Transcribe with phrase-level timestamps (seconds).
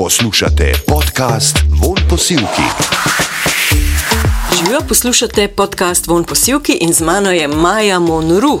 [0.00, 2.62] Poslušate podcast Von Posilki.
[4.58, 8.60] Živijo, poslušate podcast Von Posilki in z mano je Maja Monru.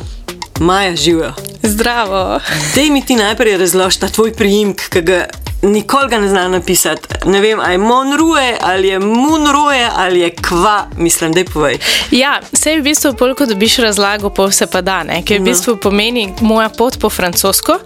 [0.58, 1.32] Maja, živijo.
[1.62, 2.40] Zdravo.
[2.74, 5.26] Dej mi ti najprej razloži ta tvoj priimek, ki ga
[5.62, 7.08] nikoli ga ne zna napisati.
[7.26, 11.78] Ne vem, ali je Monrue, ali je Munrue, ali je kva, mislim, da je povej.
[12.10, 15.22] Ja, vse je v bistvu bolj, ko dobiš razlago, pa vse pa da, ne?
[15.22, 15.44] ker v No.
[15.50, 17.78] bistvu pomeni moja pot po francosko.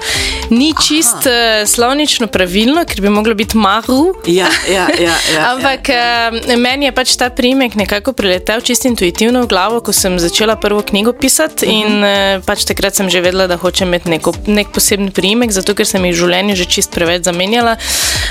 [0.50, 4.14] Ni čist uh, slovnično pravilno, ker bi moglo biti maru.
[4.26, 5.16] Ja, ja, ja.
[5.34, 6.30] ja Ampak ja.
[6.30, 10.56] Uh, meni je pač ta primek nekako priletel čisto intuitivno v glavo, ko sem začela
[10.56, 11.66] prvo knjigo pisati.
[11.66, 11.86] Uh -huh.
[11.86, 15.74] In uh, pač takrat sem že vedela, da hočem imeti neko, nek poseben primek, zato
[15.74, 17.63] ker sem jih v življenju že čist preveč zamenjala.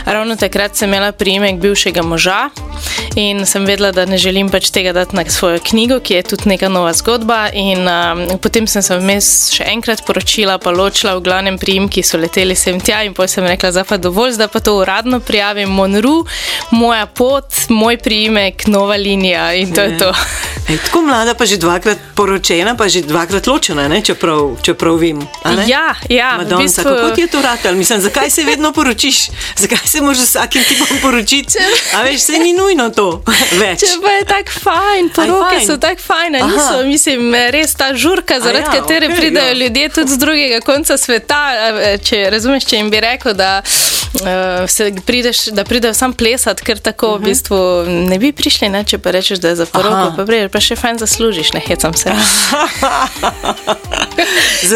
[0.06, 2.50] Ravno takrat sem imela primek bivšega moža
[3.16, 6.50] in sem vedela, da ne želim pač tega dati na svojo knjigo, ki je tudi
[6.50, 7.50] neka nova zgodba.
[7.54, 12.18] In um, potem sem se vmes še enkrat poročila, pa ločila, v glavnem primki so
[12.18, 15.70] leteli sem tja in potem sem rekla, da pa dovolj, zdaj pa to uradno prijavim,
[15.70, 16.26] Monru,
[16.72, 20.12] moja pot, moj primek, nova linija in to je to.
[20.70, 24.02] Ej, tako mlada, pa že dvakrat poročena, pa že dvakrat ločena, ne?
[24.02, 25.20] čeprav, čeprav vem.
[25.68, 27.76] Ja, ja, v Madonna, bistvu- kako ti je to ratelj?
[27.76, 29.23] Mislim, zakaj se vedno poročiš?
[29.58, 31.58] Zakaj se moraš z vsakim tipom poročiti?
[31.96, 33.24] A veš, se ni nujno to
[33.62, 33.80] več.
[33.80, 35.68] Če pa je tako fajn, poroke fajn?
[35.68, 36.52] so tako fajne, Aha.
[36.52, 39.54] niso, mislim, res ta žurka, zaradi ja, ja, katere okay, pridejo ja.
[39.54, 41.42] ljudje tudi z drugega konca sveta.
[41.54, 43.62] a, Če razumeš, če jim bi rekel, da,
[44.14, 47.22] uh, se prideš, da pridejo sam plesati, ker tako uh -huh.
[47.22, 50.52] v bistvu ne bi prišli, ne, če pa rečeš, da je za poroko, pa prideš,
[50.52, 52.12] pa še fajn zaslužiš, ne hecam se.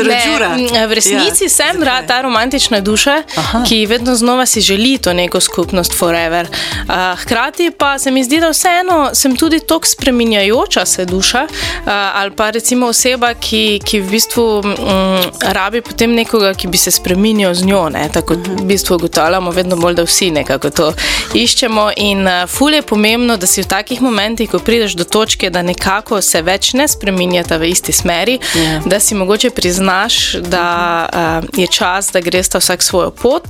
[0.08, 3.64] Ne, m, V resnici ja, sem rad ta romantična duša, Aha.
[3.68, 6.48] ki vedno znova si želi to neko skupnost forever.
[6.48, 11.88] Uh, hkrati pa se mi zdi, da vseeno sem tudi tako spreminjajoča se duša uh,
[11.88, 14.74] ali pa recimo oseba, ki, ki v bistvu um,
[15.42, 17.90] rabi potem nekoga, ki bi se spremenil z njo.
[17.90, 18.10] Ne?
[18.14, 18.98] Tako v bistvu
[19.30, 20.94] ugotavljamo vedno bolj, da vsi nekako to
[21.36, 21.92] iščemo.
[21.98, 25.62] In uh, ful je pomembno, da si v takih momentih, ko prideš do točke, da
[25.62, 28.80] nekako se več ne spreminjata v isti smeri, Ja.
[28.86, 30.66] da si mogoče priznaš, da
[31.44, 33.44] uh, je čas, da greš ta vsak svojo pot.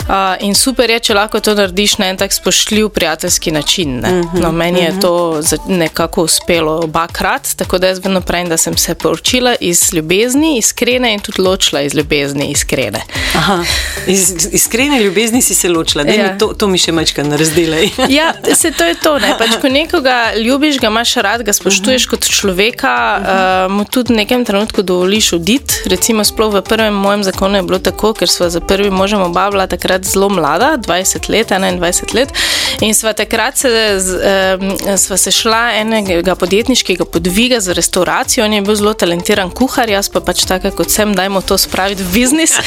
[0.00, 4.00] Uh, in super je, če lahko to narediš na en tak spoštljiv, prijateljski način.
[4.00, 4.22] ne.
[4.34, 8.76] No, meni je to za- nekako uspelo obakrat, tako da jaz vedno pravim, da sem
[8.76, 13.02] se poročila iz ljubezni, iskrene in tudi ločila iz ljubezni, iskrene.
[13.34, 13.64] Aha,
[14.06, 16.32] iz iskrene ljubezni si se ločila, da Ja.
[16.32, 17.90] mi to, to mi še mečkaj razdelaj.
[18.18, 19.18] Ja, se to je to.
[19.18, 19.34] Ne?
[19.38, 24.16] Pač, ko nekoga ljubiš, ga imaš rad, ga spoštuješ kot človeka, uh, mu tudi v
[24.22, 25.74] nekem trenutku dovoliš oditi.
[25.90, 29.50] Recimo, sploh v prvem mojem zakonu je bilo tako, ker sva za prvim možem oba
[29.50, 32.32] bila takrat zelo mlada, 20 let, 21 let.
[32.80, 34.08] In sva takrat se, z,
[34.60, 38.44] um, sva se šla enega podjetniškega podviga za restauracijo.
[38.44, 42.02] On je bil zelo talentiran kuhar, jaz pa pač taka kot sem, dajmo to spraviti
[42.02, 42.56] v biznis.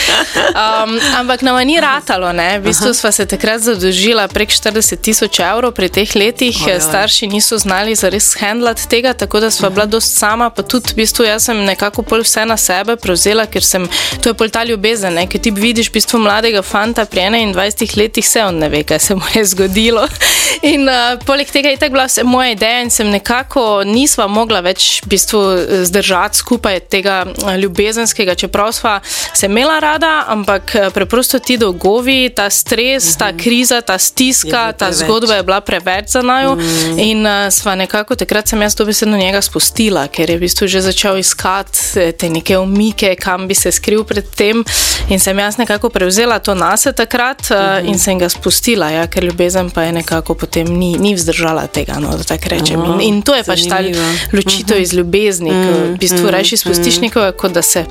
[0.52, 2.60] Um, ampak nam ni ratalo, ne?
[2.60, 6.80] v bistvu sva se takrat zadolžila prek 40 tisoč evrov pri teh letih, Ojoj.
[6.82, 11.02] starši niso znali zares handlati tega, tako da sva bila dost sama, pa tudi v
[11.04, 13.88] bistvu jaz sem nekako pol vse na sebe prevzela, ker sem,
[14.22, 15.28] to je pol ta ljubezen, ne?
[15.28, 19.00] ker ti vidiš v bistvu mladega fanta pri 21 letih, se on ne ve, kaj
[19.00, 20.08] se mu je zgodilo.
[20.74, 24.60] In uh, poleg tega je tako bila vse moja ideja in sem nekako nisva mogla
[24.62, 29.00] več v bistvu eh, zdržati skupaj tega eh, ljubezenskega, čeprav sva
[29.34, 35.36] se imela rada, ampak preprosto ti dolgovi, ta stres, ta kriza, ta stiska, ta zgodba
[35.36, 36.56] je bila preveč za naju.
[36.56, 37.00] Mm.
[37.00, 40.82] In uh, sva nekako takrat sem jaz dobesedno njega spustila, ker je v bistvu že
[40.82, 44.64] začel iskati eh, te neke umike, kam bi se skril pred tem.
[45.10, 47.90] In sem jaz nekako prevzela to nase takrat uh, mm.
[47.90, 52.00] in sem ga spustila, ja, ker ljubezen pa je nekako potem ni, ni vzdržala tega,
[52.00, 52.86] no, da tako rečem.
[52.86, 54.14] In, in to je pač ta zanimivo.
[54.34, 57.86] ločitev iz ljubezni, ko v bistvu reši spustiš nekoga, kot da se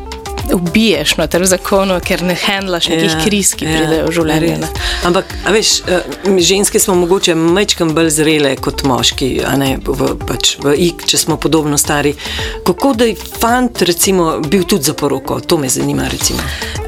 [0.54, 4.12] ubiješ no, ter v zakonu, ker ne handlaš nekih Ja, kriz, ki ja, pridejo v
[4.12, 4.56] življenje.
[4.58, 4.68] ne.
[5.04, 6.02] Ampak, a veš, eh,
[6.38, 11.18] ženske smo mogoče mečkam bolj zrele kot moški, a ne v, pač v ik, če
[11.18, 12.14] smo podobno stari.
[12.66, 15.40] Kako da je fant, recimo, bil tudi za poroko?
[15.40, 16.38] To me zanima, recimo.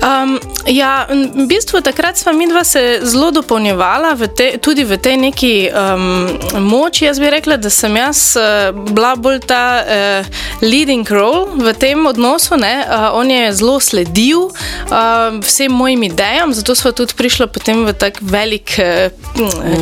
[0.02, 4.98] Um, ja, v bistvu takrat smo mi dva se zelo dopolnjevala, v te, tudi v
[4.98, 6.28] tej neki um,
[6.68, 7.04] moči.
[7.04, 10.26] Jaz bi rekla, da sem jaz uh, bila bolj ta uh,
[10.62, 12.56] leading role v tem odnosu.
[12.56, 12.84] ne.
[12.88, 14.52] Uh, on je zelo sledil uh,
[15.42, 19.10] vsem mojim idejam, zato smo tudi prišli potem v tak velik uh,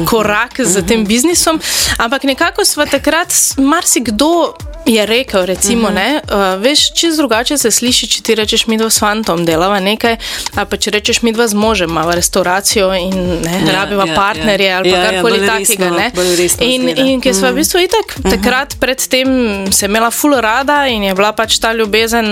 [0.04, 1.60] korak z tem biznisom.
[1.98, 4.54] Ampak nekako smo takrat marsikdo
[4.86, 5.94] je rekel, recimo, uh -huh.
[5.94, 9.80] ne, uh, veš, čez drugače se sliši, če ti rečeš, mi dva s fantom delava
[9.80, 10.16] nekaj,
[10.54, 14.14] ali pa če rečeš, mi dva z možem imamo restauracijo in ne, ja, rabiva ja,
[14.14, 14.78] partnerje ja.
[14.78, 15.90] ali ja, karkoli ja, takega.
[16.38, 18.30] Resno, in in ker smo v bistvu itak, uh -huh.
[18.30, 19.28] takrat predtem
[19.72, 22.26] se imela ful rada in je bila pač ta ljubezen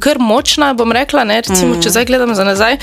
[0.00, 1.82] kar močna, bom rekla, ne, recimo, uh -huh.
[1.82, 2.76] če zdaj gledam za nazaj,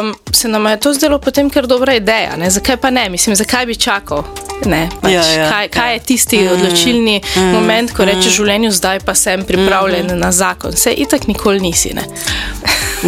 [0.00, 2.36] um, se nam je to zdelo potem kar dobra ideja.
[2.36, 4.24] Ne, zakaj pa ne, mislim, zakaj bi čakal?
[4.66, 8.72] Ne, pač, ja, ja, kaj, kaj je tisti mm, odločilni mm, moment, ko rečeš življenju,
[8.74, 10.18] zdaj pa sem pripravljen mm.
[10.20, 10.76] na zakon.
[10.76, 11.94] Se itak nikoli nisi.
[11.96, 12.06] Ne?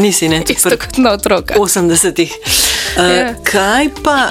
[0.00, 0.43] Nisi, ne?
[0.56, 1.58] Isto kot na otroka.
[1.58, 2.37] 80-ih.
[2.97, 3.35] Uh, yeah.
[3.47, 4.29] Kaj pa?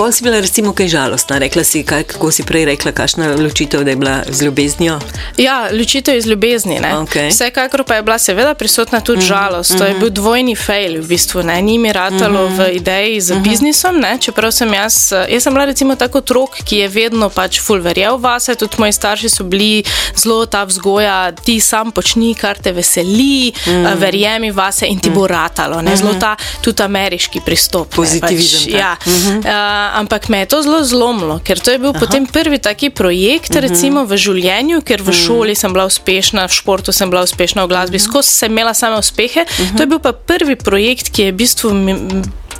[0.00, 3.82] Pol si bila recimo kaj žalostna, rekla si, kaj, kako si prej rekla, kakšna ločitev,
[3.84, 4.94] da je bila z ljubeznijo?
[5.36, 6.78] Ja, ločitev iz ljubezni.
[6.80, 7.28] Okay.
[7.28, 9.28] Vsekakor pa je bila seveda prisotna tudi mm -hmm.
[9.28, 9.78] žalost.
[9.78, 10.00] To je mhm.
[10.00, 11.42] bil dvojni fail, v bistvu.
[11.42, 11.62] Ne?
[11.62, 12.70] Ni mi ratalo mm -hmm.
[12.70, 13.42] v ideji z mm -hmm.
[13.42, 14.18] biznisom, ne?
[14.20, 18.16] čeprav sem jaz, jaz sem bila recimo tako otrok, ki je vedno pač full verjel
[18.16, 19.84] vase, tudi moji starši so bili
[20.16, 25.24] zelo ta vzgoja, ti sam počni, kar te veseli, mm verjemi vase in ti bo
[25.24, 25.32] mhm.
[25.32, 25.82] ratalo.
[25.82, 25.96] Ne?
[25.96, 26.20] Zelo mhm.
[26.20, 27.94] ta tudi ameriški pristop.
[27.94, 28.72] Pozitivizem.
[28.72, 28.96] Pač, ja.
[29.06, 29.38] mm -hmm.
[29.38, 32.00] uh, ampak me je to zelo zlomilo, ker to je bil Aha.
[32.00, 33.62] potem prvi taki projekt, mhm.
[33.66, 35.20] recimo v življenju, ker v mhm.
[35.24, 38.06] šoli sem bila uspešna, v športu sem bila uspešna, v glasbi, mhm.
[38.06, 39.46] skozi sem imela same uspehe.
[39.76, 41.68] To je bil pa prvi projekt, ki je v bistvu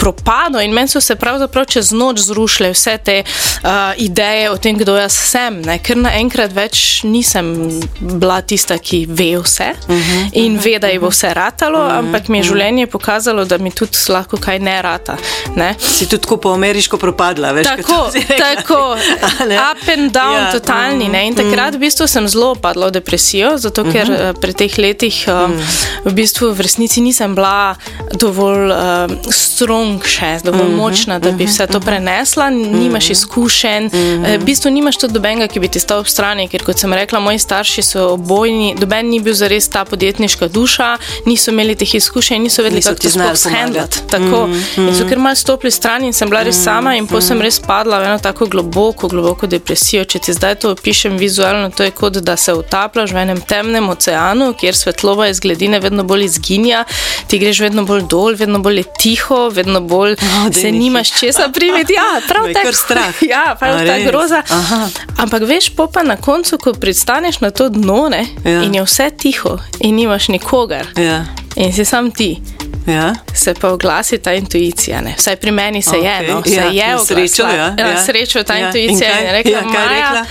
[0.01, 4.79] propadlo in meni so se pravzaprav čez noč zrušile vse te uh, ideje o tem,
[4.79, 5.77] kdo jaz sem, ne?
[5.79, 7.53] ker naenkrat več nisem
[8.01, 11.11] bila tista, ki ve vse uh mhm, -huh, in uh -huh, ve, da je bo
[11.11, 12.49] vse ratalo, uh mhm, -huh, ampak mi je mhm.
[12.53, 15.17] življenje pokazalo, da mi tudi lahko kaj ne rata.
[15.57, 15.75] Ne?
[15.79, 17.67] Si tudi tako po ameriško propadla, veš?
[17.67, 18.97] Tako, tako,
[19.71, 21.09] up and down, ja, totalni.
[21.09, 21.27] Ne?
[21.27, 24.41] In takrat v bistvu sem zelo padla v depresijo, zato ker uh -huh.
[24.41, 25.61] pri teh letih um,
[26.05, 27.77] v bistvu v resnici nisem bila
[28.15, 31.87] dovolj um, strong strong še, dovolj mm -hmm, močna, da bi vse to mhm.
[31.87, 33.13] prenesla, nimaš mhm.
[33.13, 34.39] izkušenj, mm -hmm.
[34.39, 37.21] v bistvu nimaš tudi dobenega, ki bi ti stal ob strani, ker kot sem rekla,
[37.21, 42.43] moji starši so obojni, doben ni bil zares ta podjetniška duša, niso imeli teh izkušenj,
[42.43, 43.99] niso vedeli, kako ti znati shendlati.
[44.11, 44.89] Tako, mm -hmm.
[44.89, 47.61] in so kar mal stopili stran in sem bila res sama in potem sem res
[47.61, 50.05] padla v eno tako globoko, globoko depresijo.
[50.05, 53.89] Če ti zdaj to opišem vizualno, to je kot da se utapljaš v enem temnem
[53.89, 56.85] oceanu, kjer svetloba iz gledine vedno bolj izginja,
[57.27, 61.49] ti greš vedno bolj dol, vedno bolj tiho, vedno vedno bolj oh, se nimaš česa
[61.55, 61.93] primeti.
[61.93, 62.67] Ja, prav tako.
[62.67, 63.23] Je strah.
[63.31, 64.43] Ja, prav tako groza.
[64.51, 64.89] Aha.
[65.17, 68.63] Ampak veš, pa na koncu, ko pristaneš na to dno ne, ja.
[68.63, 70.87] in je vse tiho in nimaš nikogar.
[70.97, 71.25] Ja.
[71.57, 72.41] In si sam ti.
[72.87, 73.15] Ja.
[73.35, 75.01] Se pa oglasi ta intuicija.
[75.01, 75.15] Ne?
[75.19, 76.23] Vsaj pri meni se okay.
[76.23, 76.43] je, no?
[76.43, 77.75] se ja, je srečo, ja.
[77.79, 78.05] Ja, ja.
[78.05, 78.67] srečo ta ja.
[78.67, 79.11] intuicija.
[79.11, 80.25] In kaj, in rekla, ja, Maja, rekla?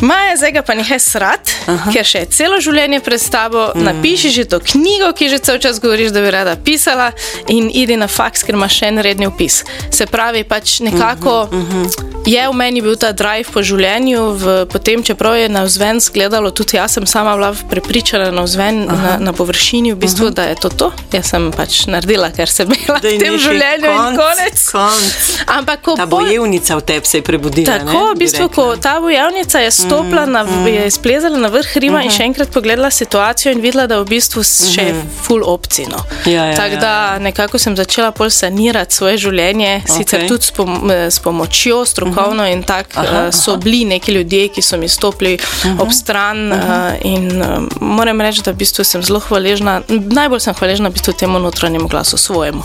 [0.00, 1.92] Maja, zdaj ga pa nekaj srat, Aha.
[1.92, 3.70] ker še je celo življenje pred tabo.
[3.74, 3.86] Mm.
[3.86, 7.10] Napiši že to knjigo, ki že cel čas govoriš, da bi rada pisala,
[7.48, 9.62] in idi na faks, ker imaš še en redni opis.
[9.90, 12.22] Se pravi, pač nekako mm -hmm, mm -hmm.
[12.26, 16.50] je v meni bil ta drive po življenju, v, potem, čeprav je na vzven zgledalo,
[16.50, 20.32] tudi jaz sem sama bila prepričana na vzven, na, na površini, v bistvu, mhm.
[20.32, 20.36] -huh.
[20.36, 20.92] da je to to.
[21.12, 24.64] Jaz sem pač naredila, kar sem imela v tem življenju konc, in konec.
[24.72, 25.28] konc.
[25.56, 27.78] Ampak, ko ta bojevnica v tebi se je prebudila.
[27.78, 30.66] Tako, ne, v bistvu, ko ta bojevnica je stopila, mm, na, mm.
[30.66, 32.04] je splezala na vrh Rima mm -hmm.
[32.04, 32.16] in mhm.
[32.16, 35.22] še enkrat pogledala situacijo in videla, da v bistvu še je mm -hmm.
[35.22, 35.98] full opcino.
[36.26, 37.18] Ja, ja, Tako ja, da ja.
[37.18, 39.96] nekako sem začela pol sanirati svoje življenje, okay.
[39.96, 42.52] sicer tudi s, pom s pomočjo strokovno mm -hmm.
[42.52, 45.82] in tako uh, so bili neki ljudje, ki so mi stopili mm -hmm.
[45.82, 46.92] ob stran mm -hmm.
[46.92, 47.46] uh, in uh,
[47.80, 51.65] moram reči, da v bistvu sem zelo hvaležna, najbolj sem hvaležna v bistvu temu notranjemu
[51.88, 52.62] glasu svojemu.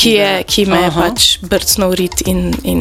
[0.00, 2.22] Ki, je, ki me je pač brcnil rit.
[2.24, 2.80] In, in,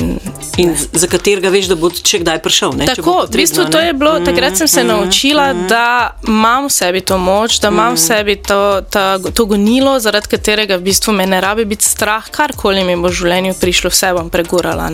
[0.61, 2.77] in za katerega veš, da bo če kdaj prišel.
[2.79, 6.15] Ne, Tako, potrebno, v bistvu to je bilo, takrat sem se mm, naučila, mm, da
[6.27, 7.99] imam v sebi to moč, da imam mm.
[7.99, 12.23] v sebi to, ta, to gonilo, zaradi katerega v bistvu me ne rabi biti strah,
[12.31, 14.87] karkoli mi bo v življenju prišlo, vse bom pregurala.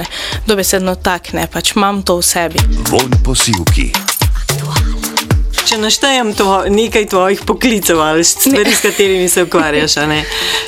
[0.50, 2.66] Dobesedno tak, ne pač imam to v sebi.
[2.90, 3.92] Von posilki.
[5.66, 9.96] Če naštejem to, nekaj tvojih poklicev ali stvari, s katerimi se ukvarjaš,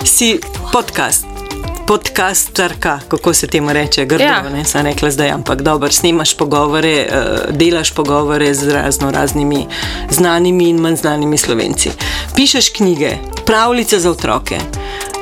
[0.05, 0.39] si
[0.71, 1.25] podcast.
[1.87, 4.41] Podcasterka, kako se temu reče, grdo, ja.
[4.49, 7.07] ne sem rekla zdaj, ampak dobro, snimaš pogovore, eh,
[7.49, 9.67] delaš pogovore z razno raznimi
[10.09, 11.91] znanimi in manj znanimi slovenci.
[12.35, 14.59] Pišeš knjige, pravljice za otroke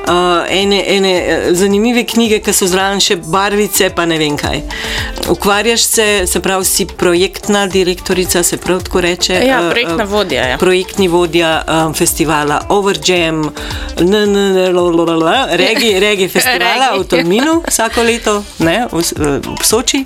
[0.08, 4.62] uh, ene, ene eh, zanimive knjige, ki so zraven še barvice, pa ne vem kaj.
[5.32, 9.40] Ukvarjaš se, se pravi, si projektna direktorica, se prav tako reče.
[9.46, 10.48] Ja, uh, projektna vodja.
[10.52, 10.58] Ja.
[10.58, 13.44] Projektni vodja um, festivala Overjam,
[16.00, 19.02] regi festivala v Tolminu vsako leto, ne, v,
[19.42, 20.04] v Soči.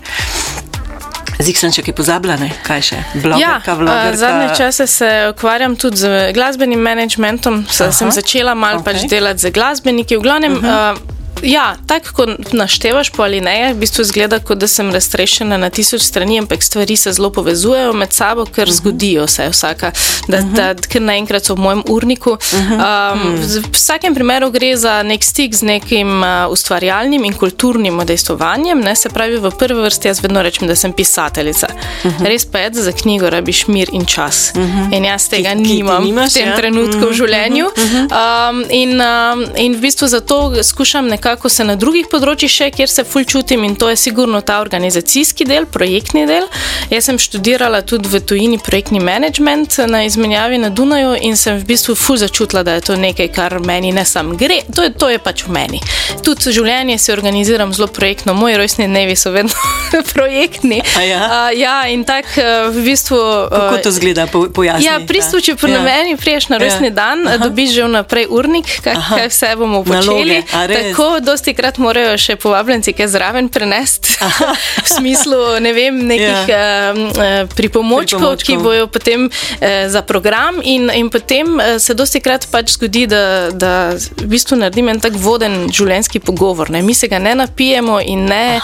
[1.40, 2.50] Zdaj sem še kaj pozabila, ne?
[2.66, 2.98] kaj še?
[3.22, 7.64] Blogerka, ja, zadnje čase se ukvarjam tudi z glasbenim managementom.
[7.64, 8.92] Aha, sem začela malo okay.
[8.92, 10.18] pač delati z glasbeniki.
[10.20, 11.00] V glavnem, uh -huh.
[11.00, 15.70] uh, ja, tako kot naštevaš po alinejah, v bistvu zgleda, kot da sem raztrešena na
[15.70, 18.76] tisoč strani, ampak stvari se zelo povezujejo med sabo, ker uh -huh.
[18.76, 19.92] zgodijo se vsaka,
[20.28, 20.54] da, uh -huh.
[20.54, 22.30] da, ker naenkrat so v mojem urniku.
[22.30, 23.12] Uh -huh.
[23.12, 28.80] um, v vsakem primeru gre za nek stik z nekim uh, ustvarjalnim in kulturnim udejstvovanjem.
[28.80, 28.96] Ne?
[28.96, 31.68] Se pravi, v prvi vrsti jaz vedno rečem, da sem pisateljica.
[32.04, 32.26] Uh -huh.
[32.26, 34.52] Res pa je, da za knjigo rabiš mir in čas.
[34.54, 34.96] Uh -huh.
[34.96, 36.56] In jaz tega ki, nimam ki nimaš, v tem ja?
[36.56, 37.10] trenutku uh -huh.
[37.10, 37.66] v življenju.
[37.66, 38.50] Uh -huh.
[38.50, 42.88] um, in, um, in v bistvu zato skušam nekako se na drugih področjih še, kjer
[42.88, 46.46] se ful čutim in to je sigurno ta organizacijski del, projektni del.
[46.90, 51.66] Jaz sem študirala tudi v tujini projektni management na izmenjavi na Dunaju in sem v
[51.68, 54.62] bistvu ful začutila, da je to nekaj, kar meni ne sam gre.
[54.74, 55.80] To je, to je pač v meni.
[56.24, 59.54] Tudi življenje si organiziram zelo projektno, moji rojstni dnevi so vedno
[60.14, 60.82] projektni.
[61.06, 61.20] Ja?
[61.26, 63.18] Uh, ja, in tako uh, v bistvu.
[63.18, 64.86] Uh, Kako to zgleda, po, pojasni?
[64.86, 65.82] Ja, pristopi, če po ja.
[65.84, 66.96] meni priješ na rojstni ja.
[66.96, 67.38] dan, Aha.
[67.44, 70.42] dobiš že vnaprej urnik, kaj, kaj vse bomo počeli.
[70.50, 74.16] Tako, dosti krat morajo še povabljenci kaj zraven prenesti,
[74.84, 76.92] v smislu ne vem, nekih ja.
[76.94, 80.60] uh, pripomočkov, pripomočkov, ki bojo potem uh, za program.
[80.62, 85.00] In, in potem uh, se dosti krat pač zgodi, da, da v bistvu naredim en
[85.02, 86.70] tak voden življenjski pogovor.
[86.70, 86.82] Ne?
[86.82, 88.60] Mi se ga ne napijemo in ne,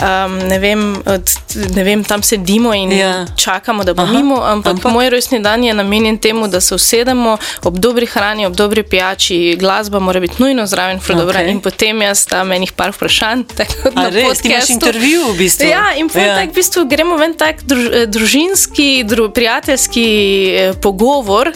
[0.00, 1.34] um, ne, vem, od,
[1.76, 3.12] ne vem, tam sedimo in ja.
[3.36, 4.12] čakamo, da bo Aha.
[4.12, 8.46] mimo, ampak, ampak moj rojstni dan je namenjen temu, da se usedemo ob dobri hrani,
[8.46, 11.50] ob dobri pijači, glasba mora biti nujno zraven, okay.
[11.50, 13.44] in potem jaz tam enih par vprašanj.
[13.96, 15.68] Na res, ti imaš intervju v bistvu.
[15.70, 16.36] Ja, in ja.
[16.40, 20.06] Tak, v bistvu gremo ven tak druž, eh, družinski, dru, prijateljski
[20.54, 21.52] eh, pogovor.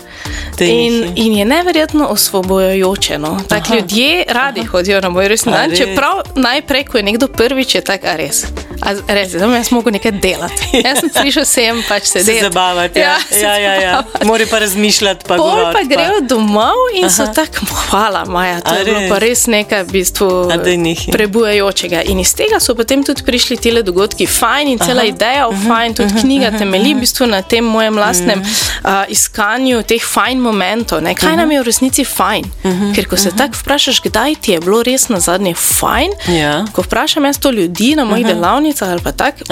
[0.60, 3.18] In, in je neverjetno osvobojujoče.
[3.18, 3.40] No?
[3.48, 4.68] Tako ljudje radi aha.
[4.70, 5.70] hodijo na moj resni dan.
[5.76, 8.44] Čeprav najprej, ko je nekdo prvič, je tako res.
[8.82, 10.68] A res, da jaz mogo nekaj delati.
[10.86, 12.44] Jaz sem prišel sem, pač se delati.
[12.44, 13.00] Zabavati.
[13.00, 13.74] Ja, ja, ja.
[13.80, 14.02] ja.
[14.24, 15.24] Mori pa razmišljati.
[15.28, 17.14] Pa Pol pa grejo domov in Aha.
[17.14, 18.88] so tako, hvala, Maja, to A je res?
[18.92, 20.28] bilo pa res nekaj v bistvu
[21.12, 22.02] prebujajočega.
[22.12, 25.10] In iz tega so potem tudi prišli ti dogodki, fajn in cela Aha.
[25.10, 25.66] ideja o mhm.
[25.68, 26.20] fajn, tudi mhm.
[26.20, 31.02] knjiga temelji v bistvu na tem mojem lastnem uh, iskanju teh fajn momentov.
[31.02, 31.14] Ne?
[31.14, 32.44] Kaj nam je v resnici fajn?
[32.94, 36.64] Ker ko se tako vprašaš, kdaj ti je bilo res na zadnje fajn, ja.
[36.72, 39.44] ko vprašam jaz to ljudi na mojih delavnicah, ali pa tako,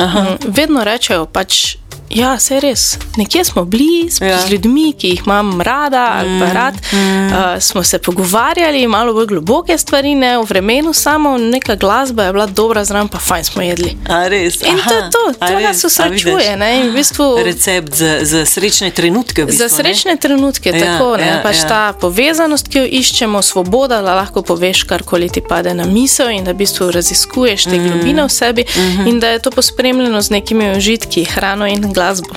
[0.46, 1.81] vedno rečejo pač.
[2.14, 2.98] Ja, se res.
[3.16, 4.38] Nekje smo bili s, ja.
[4.38, 6.74] z ljudmi, ki jih imam rada ali pa mm, rad.
[6.92, 7.26] Mm.
[7.26, 12.32] Uh, smo se pogovarjali, malo bolj globoke stvari, ne v vremenu, samo neka glasba je
[12.32, 13.96] bila dobra, zraven pa fajn smo jedli.
[14.08, 14.60] A, res.
[14.62, 14.90] In Aha.
[14.90, 16.56] to je to, to nas usrečuje.
[16.90, 19.44] V bistvu, Recept za, za srečne trenutke.
[19.44, 20.20] V bistvu, za srečne ne?
[20.20, 21.16] trenutke, ja, tako.
[21.16, 21.68] Ja, pač ja.
[21.68, 26.44] Ta povezanost, ki jo iščemo, svoboda, da lahko poveš, karkoli ti pade na misel in
[26.44, 27.88] da v bistvu raziskuješ te mm.
[27.88, 29.08] globine v sebi mm -hmm.
[29.08, 32.34] in da je to pospremljeno z nekimi užitki, hrano in glasbo glasbo.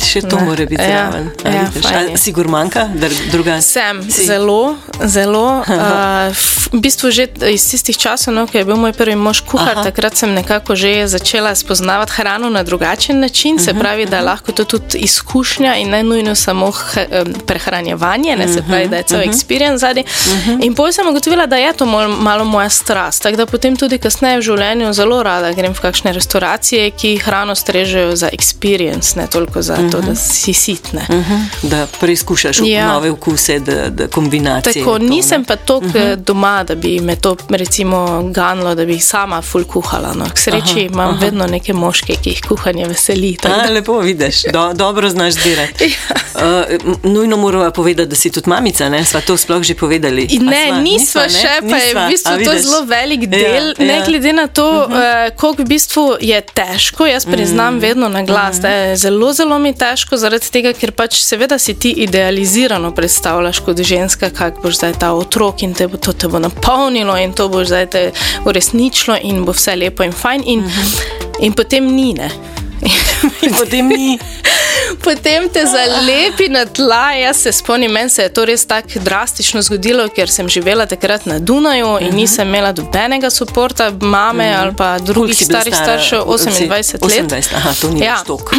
[0.00, 0.46] Še to ne.
[0.48, 1.30] mora biti ja, zraven.
[1.44, 2.88] Ja, si gurmanka,
[3.30, 3.60] druga?
[3.60, 4.24] Sem si.
[4.24, 5.60] zelo, zelo.
[5.68, 6.32] uh,
[6.72, 9.84] v bistvu že iz tistih časov, no, ko je bil moj prvi mož kuhar, Aha.
[9.84, 13.60] takrat sem nekako že začela spoznavati hrano na drugačen način.
[13.60, 14.32] Se mhm, pravi, da je -huh.
[14.32, 16.72] lahko to tudi izkušnja in ne nujno samo
[17.46, 20.04] prehranjevanje, ne, se pravi, da je cel experience zadnji.
[20.62, 23.22] In potem sem ugotovila, da je to malo moja strast.
[23.22, 27.54] Tako da potem tudi kasneje v življenju zelo rada grem v kakšne restauracije, ki hrano
[27.54, 30.06] strežejo za experience ne toliko za to, uh -huh.
[30.06, 31.06] da si sitne.
[31.08, 31.32] Uh mhm.
[31.32, 31.68] -huh.
[31.70, 32.92] Da preizkušaš ja.
[32.92, 34.84] nove okuse, da, da kombinacije.
[34.84, 36.16] Tako, to, nisem pa toliko uh -huh.
[36.16, 40.12] doma, da bi me to recimo ganilo, da bi sama ful kuhala.
[40.14, 40.24] No.
[40.34, 41.24] K sreči aha, imam aha.
[41.24, 43.36] vedno neke moške, ki jih kuhanje veseli.
[43.42, 45.84] A, lepo vidiš, Do, dobro znaš delati.
[45.94, 46.16] ja.
[46.34, 49.04] uh, nujno moramo povedati, da si tudi mamica, ne?
[49.04, 50.28] sva to sploh že povedali.
[50.40, 51.70] Ne, sva, nisva, nisva še, ne?
[51.70, 53.66] pa je v bistvu A, to zelo velik ja, del.
[53.78, 54.04] Ja, ne ja.
[54.04, 55.28] glede na to, uh -huh.
[55.28, 57.80] uh, koliko v bistvu je težko, jaz priznam -huh.
[57.80, 58.56] vedno na glas.
[58.56, 63.60] Uh -huh zelo, zelo mi težko, zaradi tega, ker pač seveda si ti idealizirano predstavljaš
[63.60, 67.32] kot ženska, kako boš zdaj ta otrok in te bo to te bo napolnilo in
[67.32, 68.10] to boš zdaj te
[68.44, 70.42] uresničilo in bo vse lepo in fajn.
[70.46, 71.44] In, mm -hmm.
[71.46, 72.30] in potem ni ne.
[73.58, 74.18] potem ni.
[75.02, 77.12] Potem te zalepi na tla.
[77.12, 81.26] Jaz se spomnim, meni se je to res tako drastično zgodilo, ker sem živela takrat
[81.26, 82.10] na Dunaju in uh mhm.
[82.10, 82.14] -huh.
[82.14, 84.58] nisem imela dobenega podpora, mame uh mhm.
[84.58, 84.62] -huh.
[84.62, 87.32] ali pa drugih starih staršev, 28 let.
[87.32, 88.14] 28, aha, to ni ja.
[88.16, 88.56] več tako.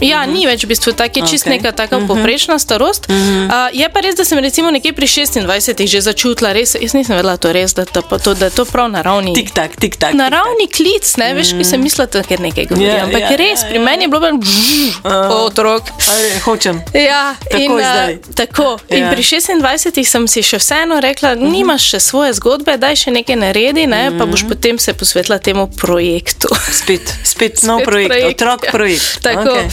[0.00, 0.32] Ja, uh -huh.
[0.32, 1.50] ni več v bistvu tako, je čist okay.
[1.50, 2.12] neka taka uh mhm.
[2.12, 2.16] -huh.
[2.16, 3.06] poprečna starost.
[3.08, 3.46] Uh -huh.
[3.46, 7.16] uh, je pa res, da sem recimo nekje pri 26 že začutila, res, jaz nisem
[7.16, 9.34] vedela, to res, da, to, to, da je to prav naravni.
[9.34, 10.14] Tik tak, tik tak.
[10.14, 12.94] Naravni tik klic, ne veš, ki sem mislila, da je nekaj govorila.
[12.94, 13.84] Yeah, ampak yeah, res, yeah, pri yeah.
[13.84, 14.28] meni je bilo.
[14.30, 15.82] Uh, otrok.
[16.10, 16.82] Ali, hočem.
[16.94, 18.78] Ja, in, uh, tako.
[18.88, 19.10] in ja.
[19.10, 21.36] pri 26 sem si še vseeno rekla.
[21.36, 21.50] -huh.
[21.50, 24.18] nimaš še svoje zgodbe, daj še nekaj naredi, ne, -huh.
[24.18, 24.48] pa boš mhm.
[24.48, 26.48] potem se posvetila temu projektu.
[26.72, 28.70] Spet, spet, spet nov projekt, projekt, otrok ja.
[28.70, 29.22] projekt.
[29.22, 29.40] Tako.
[29.40, 29.68] Okay.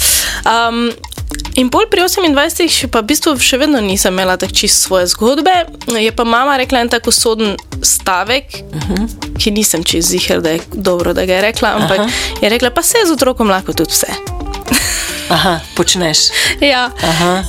[0.46, 0.92] Um,
[1.58, 5.10] In pol pri 28, še pa v bistvu še vedno nisem imela tako čist svoje
[5.10, 5.56] zgodbe.
[5.98, 9.10] Je pa mama rekla en tako soden stavek, uh -huh.
[9.38, 12.10] ki nisem čist ziger, da je dobro, da ga je rekla, ampak Aha.
[12.42, 14.37] je rekla, pa se z otrokom lahko tudi vse.
[15.30, 16.18] Aha, počneš.
[16.62, 16.92] Ja.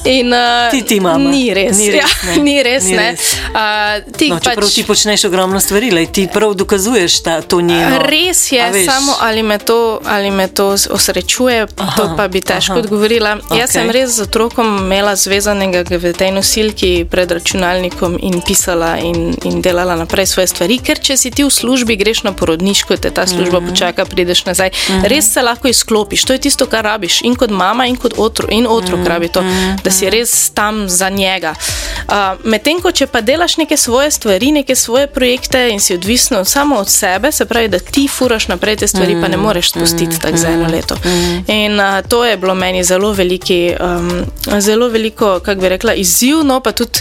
[0.04, 1.22] In, uh, ti ti imaš.
[1.22, 1.78] Ni res.
[1.78, 2.02] Ni res.
[2.02, 3.36] Ja, ni res, ni res.
[3.54, 7.60] Uh, ti, no, čeprav pač, ti počneš ogromno stvari, le ti prav dokazuješ ta, to
[7.60, 8.02] njeno.
[8.02, 12.72] Res je, samo ali me to, ali me to osrečuje, aha, to pa bi težko
[12.72, 12.82] aha.
[12.82, 13.36] odgovorila.
[13.46, 13.62] Okay.
[13.62, 19.32] Jaz sem res z otrokom imela zvezanega v tej nosilki pred računalnikom in pisala in,
[19.46, 23.14] in delala naprej svoje stvari, ker če si ti v službi, greš na porodniško, te
[23.14, 23.70] ta služba mm -hmm.
[23.70, 24.68] počaka, prideš nazaj.
[24.68, 25.08] Mm -hmm.
[25.08, 27.22] Res se lahko izklopiš, to je tisto, kar rabiš.
[27.22, 30.50] In kot mama, in kot otrok, in otrok mm, rabi to, mm, da si res
[30.50, 31.54] tam za njega.
[32.08, 36.44] Uh, Medtem ko če pa delaš neke svoje stvari, neke svoje projekte in si odvisen
[36.44, 39.40] samo od sebe, se pravi, da ti furaš naprej te stvari, mm, pa ne mm,
[39.40, 40.94] moreš spustiti mm, tako za eno mm, leto.
[41.04, 41.50] Mm.
[41.50, 44.24] In uh, to je bilo meni zelo, veliki, um,
[44.60, 47.00] zelo veliko, kako bi rekla, izziv, no pa tudi.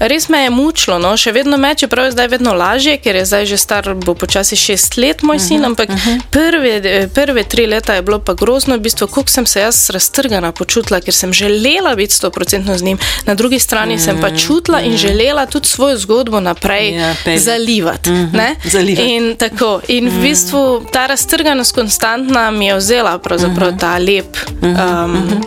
[0.00, 1.12] Res me je mučilo, no?
[1.20, 4.56] še vedno me, čeprav je zdaj vedno lažje, ker je zdaj že star, bo počasi
[4.56, 6.20] šest let moj uh -huh, sin, ampak uh -huh.
[6.30, 10.52] prve, prve tri leta je bilo pa grozno, v bistvu, koliko sem se jaz raztrgana
[10.52, 14.20] počutila, ker sem želela biti sto procentno z njim, na drugi strani uh -huh, sem
[14.20, 14.90] pa čutila uh -huh.
[14.90, 18.10] in želela tudi svojo zgodbo naprej ja, zalivati.
[18.10, 19.08] Uh -huh, zalivati.
[19.08, 20.18] In, tako, in -huh.
[20.18, 23.80] v bistvu ta raztrganost konstantna mi je vzela pravzaprav uh -huh.
[23.80, 25.40] ta lep, um, uh -huh.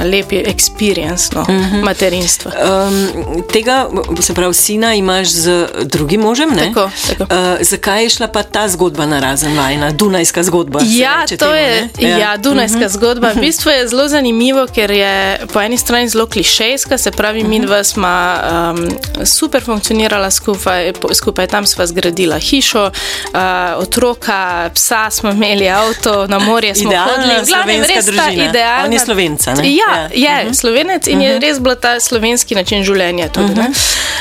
[0.00, 1.84] uh, lep experience no, uh -huh.
[1.84, 2.52] materinstva.
[2.52, 3.88] Um, tega,
[4.20, 6.50] se pravi, sina imaš z drugim možem.
[6.58, 7.34] Tako, tako.
[7.34, 10.80] Uh, zakaj je šla pa ta zgodba na razen vajna, Dunajska zgodba?
[10.82, 12.18] Ja, to temu, je ja.
[12.18, 12.86] Ja, Dunajska mhm.
[12.86, 12.92] -huh.
[12.92, 13.32] zgodba.
[13.32, 17.46] V bistvu je zelo zanimivo, ker je po eni strani zelo klišejska, se pravi, uh
[17.46, 17.48] -huh.
[17.48, 18.88] mi dva smo um,
[19.26, 23.40] super funkcionirala skupaj, skupaj tam sva zgradila hišo, uh,
[23.76, 27.46] otroka, psa smo imeli, avto, na morje smo hodili.
[27.46, 28.24] Glavno, res družina.
[28.24, 28.84] ta idealna.
[28.84, 29.50] On je slovenca.
[29.50, 30.50] Ja, ja, je uh mhm.
[30.50, 30.60] -huh.
[30.60, 31.26] slovenec in uh -huh.
[31.26, 31.42] je mhm.
[31.42, 33.28] res bil ta slovenski način življenja.
[33.28, 33.68] Tudi, uh -huh.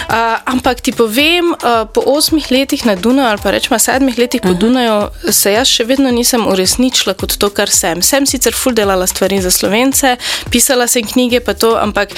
[0.10, 1.58] uh, ampak ti povem, uh,
[1.94, 4.60] po osmih letih na Dunaju, ali pa rečemo sedmih letih po uh -huh.
[4.60, 8.02] Dunaju, se jaz še vedno nisem uresničila kot to, kar sem.
[8.02, 10.18] Sem sicer ful delala stvari za slovence,
[10.50, 12.16] pisala sem knjige, pa to, ampak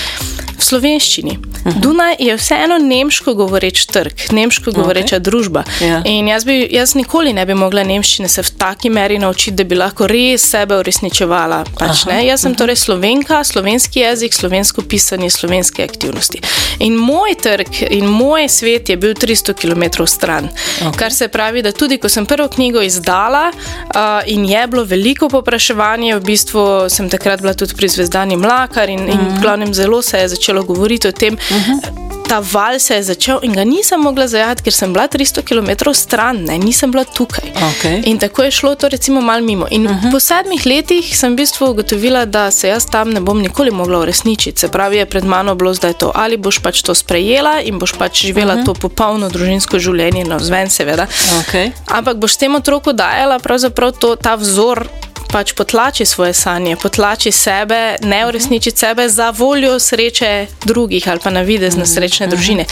[0.57, 1.37] v slovenščini.
[1.37, 1.79] Uh -huh.
[1.81, 5.19] Dunaj je vseeno nemško govoreč trg, nemško govoreča okay.
[5.19, 5.63] družba.
[5.79, 5.85] Yeah.
[5.87, 6.01] Ja.
[6.05, 9.63] In jaz, bi, jaz nikoli ne bi mogla nemščine se v taki meri naučiti, da
[9.63, 11.63] bi lahko res sebe uresničevala.
[11.79, 16.41] Pač, jaz sem torej slovenka, slovenski jezik, slovensko pisanje, slovenske aktivnosti.
[16.79, 20.49] In moj trg in moj svet je bil 300 km stran.
[20.81, 20.97] Okay.
[20.97, 25.29] Kar se pravi, da tudi ko sem prvo knjigo izdala uh, in je bilo veliko
[25.29, 29.41] popraševanje, v bistvu sem takrat bila tudi pri Zvezdani Mlakar in, in mhm.
[29.41, 31.33] glavnem zelo se je začelo govoriti o tem.
[31.33, 35.07] Mm -hmm ta val se je začel in ga nisem mogla zajati, ker sem bila
[35.07, 37.51] 300 km stran, ne, nisem bila tukaj.
[37.69, 38.01] Okay.
[38.09, 39.67] In tako je šlo to recimo mal mimo.
[39.71, 40.07] In uh mhm.
[40.07, 40.11] -huh.
[40.11, 43.99] po sedmih letih sem v bistvu ugotovila, da se jaz tam ne bom nikoli mogla
[43.99, 44.59] uresničiti.
[44.59, 47.93] Se pravi, je pred mano bilo zdaj to, ali boš pač to sprejela in boš
[47.93, 48.61] pač živela uh mhm.
[48.61, 48.65] -huh.
[48.65, 51.07] to popolno družinsko življenje, no zven seveda.
[51.39, 51.71] Okay.
[51.87, 54.87] Ampak boš temu otroku dajala pravzaprav to, ta vzor
[55.31, 61.29] pač potlači svoje sanje, potlači sebe, ne uresniči sebe za voljo sreče drugih ali pa
[61.29, 62.65] na videz na srečne družine.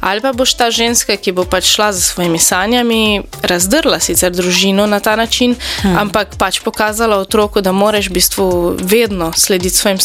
[0.00, 4.86] Ali pa boš ta ženska, ki bo pač šla za svojimi sanjami, razdrla sicer družino
[4.86, 9.98] na ta način, ampak pač pokazala otroku, da moraš v bistvu vedno slediti svojim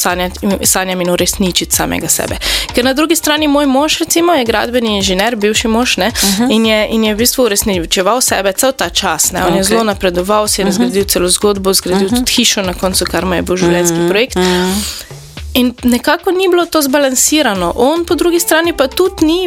[0.64, 2.38] sanjam in uresničiti samega sebe.
[2.76, 6.12] Ker na drugi strani moj mož, recimo, je gradbeni inženir, bivši mož ne,
[6.50, 9.32] in, je, in je v bistvu uresničeval sebe cel ta čas.
[9.32, 9.46] Ne.
[9.46, 9.58] On okay.
[9.58, 12.20] je zelo napredoval, si je razgradil celo zgodbo, zgradil naredil uh -huh.
[12.20, 14.10] tudi hišo na koncu, kar mu je bil življenjski uh -huh.
[14.10, 14.36] projekt.
[14.36, 15.06] Uh -huh.
[15.54, 17.74] In nekako ni bilo to zbalansirano.
[17.76, 19.44] On, po drugi strani, pa tudi ni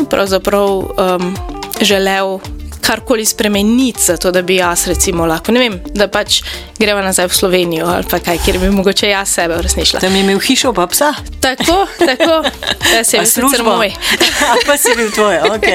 [0.97, 1.37] um,
[1.81, 2.39] želel
[2.89, 6.39] karkoli spremeniti, zato da bi jaz, recimo, lahko, ne vem, da pač
[6.79, 10.01] greva nazaj v Slovenijo ali pa kaj, kjer bi mogoče jaz sebe uresničila.
[10.01, 11.11] Tam je imel hišo, pa psa.
[11.41, 12.39] Tako, tako,
[12.93, 13.93] da si bil sicer moj.
[14.69, 15.69] pa si bil tvoj, ok.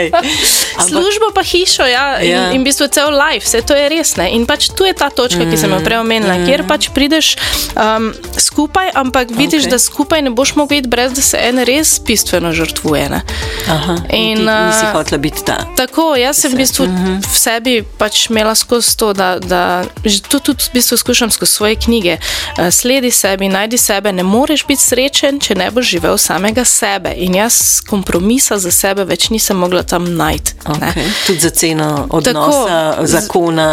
[0.89, 2.47] Službo pa hišo, ja, in, ja.
[2.56, 4.15] in v bistvu cel life, vse to je res.
[4.17, 4.32] Ne?
[4.34, 6.49] In pač tu je ta točka, ki sem jo mm, prej omenila, mm.
[6.49, 7.36] kjer pač prideš
[7.78, 8.10] um,
[8.41, 9.76] skupaj, ampak vidiš, okay.
[9.76, 13.06] da skupaj ne boš mogel iti, brez da se en res bistveno žrtvuje.
[13.13, 13.21] Ne?
[13.69, 15.62] Aha, in, in ti, nisi uh, hotela biti ta.
[15.78, 16.89] Tako, jaz sem v bistvu.
[16.89, 19.86] Mm -hmm v sebi pač imela skozi to, da, da
[20.30, 22.18] to tudi v bistvu skušam skozi svoje knjige.
[22.58, 27.13] Eh, sledi sebi, najdi sebe, ne moreš biti srečen, če ne boš živel samega sebe.
[27.18, 30.54] In jaz kompromisa za sebe več nisem mogla tam najti.
[30.66, 31.10] Okay.
[31.28, 33.70] Tudi za ceno odnosa, tako, zakona,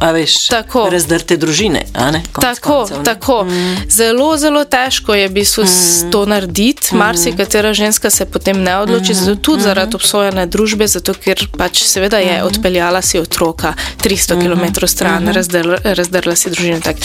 [0.00, 1.84] a veš, tako, razdrte družine.
[2.32, 3.44] Tako, koncev, tako.
[3.44, 3.76] Mm.
[3.90, 6.10] Zelo, zelo težko je v bistvu mm.
[6.10, 6.94] to narediti.
[6.94, 6.98] Mm.
[6.98, 9.14] Marsikatera ženska se potem ne odloči, mm.
[9.14, 9.66] zato tudi mm.
[9.68, 12.46] zaradi obsojene družbe, zato ker pač seveda je mm.
[12.46, 16.80] odpeljala speljala si otroka 300 km stran, razdrla, razdrla si družino.
[16.80, 16.96] Tak.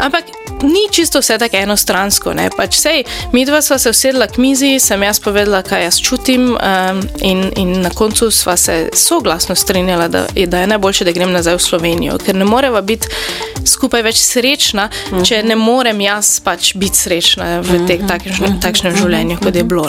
[0.00, 0.24] Ampak
[0.62, 2.34] ni čisto vse tako enostransko.
[2.34, 2.50] Ne?
[2.56, 6.52] Pač sej, mi dva sva se usedla k mizi, sem jaz povedala, kaj jaz čutim,
[6.52, 11.32] um, in, in na koncu sva se soglasno strinjala, da da je najboljše, da grem
[11.32, 13.08] nazaj v Slovenijo, ker ne moreva biti
[13.66, 15.26] skupaj več srečna, uh -huh.
[15.28, 19.88] če ne morem jaz pač biti srečna v tek, takšnem, takšnem življenju, kot je bilo.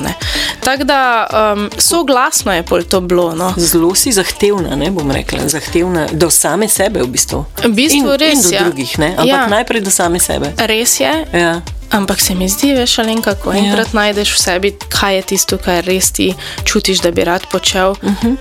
[0.63, 3.35] Tako da um, soglasno je pol to bilo.
[3.35, 3.53] No.
[3.57, 7.45] Zelo si zahtevna, ne bom rekla, zahtevna do same sebe v bistvu.
[7.57, 8.61] V bistvu in, res, in do ja.
[8.61, 9.09] drugih, ne?
[9.11, 9.47] ampak Ja.
[9.47, 10.51] najprej do same sebe.
[10.59, 11.61] Res je, Ja.
[11.91, 13.57] Ampak se mi zdi, veš, ali kako Ja.
[13.59, 17.91] enkrat najdeš v sebi, kaj je tisto, kar res ti čutiš, da bi rad počel.
[17.93, 18.15] Uh Mhm.
[18.23, 18.35] -huh.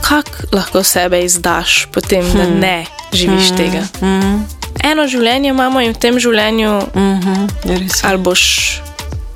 [0.00, 2.58] Kako lahko sebe izdaš, potem da Hm.
[2.60, 3.56] ne živiš uh -huh.
[3.56, 3.82] tega?
[3.94, 4.38] Uh -huh.
[4.82, 8.04] Eno življenje imamo in v tem življenju Mhm, je res.
[8.04, 8.42] ali boš.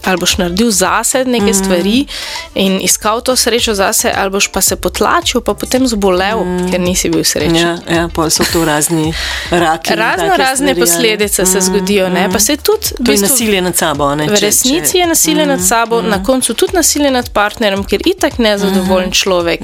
[0.09, 1.55] Ali boš naredil zase neke mm.
[1.55, 2.07] stvari
[2.55, 6.71] in iskal to srečo zase, ali boš pa se potlačil, pa potem zbolel, mm.
[6.71, 7.57] ker nisi bil srečen.
[7.57, 9.13] Ja, ja, pol so to razni
[9.51, 9.95] raki.
[9.95, 10.81] Razno razne stvari, a ne.
[10.81, 12.29] posledice se zgodijo, ne?
[12.33, 14.05] pa se tudi v To je bistvu- nasilje nad sabo.
[14.05, 18.01] a Ne, V resnici je nasilje nad sabo, na koncu tudi nasilje nad partnerjem, ker
[18.07, 19.61] itak nezadovoljen človek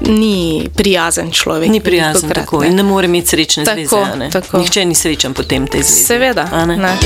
[0.00, 1.68] ni prijazen človek.
[1.68, 2.68] Ni prijazen velikokrat, tako ne.
[2.68, 3.96] in ne more imeti srečne Tako, zveze.
[4.12, 4.30] a ne.
[4.30, 4.58] tako.
[4.58, 6.04] Nihče ni srečen potem te zveze.
[6.04, 6.48] Seveda.
[6.52, 6.76] a ne.
[6.76, 6.96] Ne.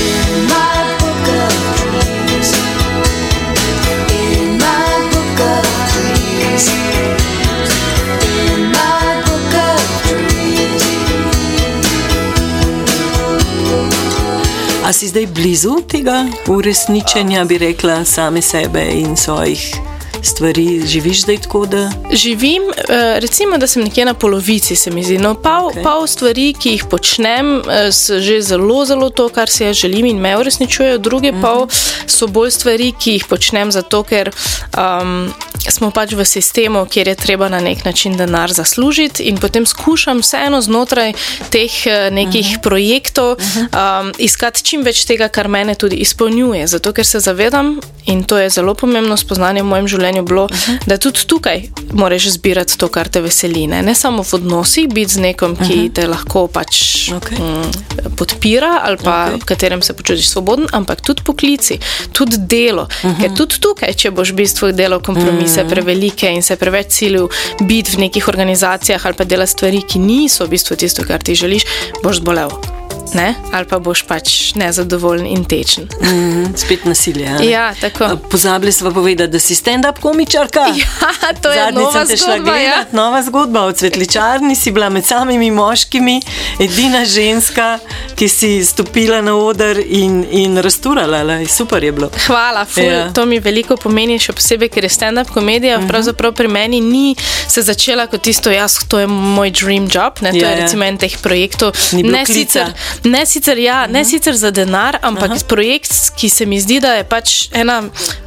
[14.89, 19.75] A si zdaj blizu tega uresničenja, bi rekla, same sebe in svojih
[20.23, 20.81] stvari?
[20.87, 25.17] Živiš zdaj tako, da Živim, eh, recimo, da sem nekje na polovici, se mi zdi.
[25.17, 25.83] No, pol, okay.
[25.83, 30.05] pol stvari, ki jih počnem, eh, so že zelo, zelo to, kar si jaz želim
[30.05, 31.41] in me uresničujejo, druge Mhm.
[31.41, 31.67] pa
[32.07, 34.31] so bolj stvari, ki jih počnem zato, ker
[34.77, 35.33] um,
[35.67, 40.19] smo pač v sistemu, kjer je treba na nek način denar zaslužiti in potem skušam
[40.19, 41.13] vseeno znotraj
[41.49, 42.61] teh eh, nekih uh -huh.
[42.61, 46.67] projektov um, iskati čim več tega, kar mene tudi izpolnjuje.
[46.67, 50.51] Zato, ker se zavedam, in to je zelo pomembno spoznanje v mojem življenju, bilo, uh
[50.51, 50.77] -huh.
[50.85, 51.61] da tudi tukaj
[51.93, 53.67] moraš zbirati to, kar te veseli.
[53.67, 55.93] Ne, ne samo v odnosih, biti z nekom, ki uh -huh.
[55.93, 56.75] te lahko pač
[57.11, 57.37] Okej.
[57.37, 59.41] mm, podpira ali pa okay.
[59.41, 61.79] v katerem se počutiš svoboden, ampak tudi poklici,
[62.11, 62.81] tudi delo.
[62.81, 63.21] Uh -huh.
[63.21, 65.69] Ker tudi tukaj, če boš v bistvu delal kompromise uh -huh.
[65.69, 67.27] prevelike in se preveč cilil
[67.61, 71.35] biti v nekih organizacijah ali pa delati stvari, ki niso v bistvu tisto, kar ti
[71.35, 71.63] želiš,
[72.03, 72.78] boš zbolel.
[73.13, 73.35] Ne?
[73.53, 75.87] Ali pa boš pač nezadovoljen in tečen.
[76.01, 77.29] mm, spet nasilje?
[77.29, 77.45] ne?
[77.45, 78.17] Ja, tako.
[78.31, 80.65] Pozabili smo povedati, da si stand-up komičarka.
[80.79, 82.55] Ja, to je nova sem te šla zgodba.
[82.57, 82.69] Ja.
[82.69, 86.21] gledat, nova zgodba o cvetličarni, si bila med samimi moškimi,
[86.59, 87.79] edina ženska,
[88.15, 91.23] ki si stopila na oder in, in rasturala.
[91.23, 92.09] lej, Super je bilo.
[92.27, 92.93] Hvala, ful, Ja.
[92.93, 93.13] ja.
[93.13, 95.77] to mi veliko pomeni, še posebej, ker je stand-up komedija.
[95.77, 95.87] Uh -huh.
[95.87, 97.15] Pravzaprav pri meni ni
[97.47, 100.13] se začela kot tisto, jaz, to je moj dream job.
[100.21, 100.63] Ne, to Ja, ja, je ja.
[100.63, 101.71] recimo en teh projektov.
[101.93, 102.33] Ne klica.
[102.33, 103.93] sicer, ne, sicer, ja, uh -huh.
[103.93, 105.39] ne sicer za denar, ampak Aha.
[105.47, 107.83] projekt, ki se mi zdi, da je pač ena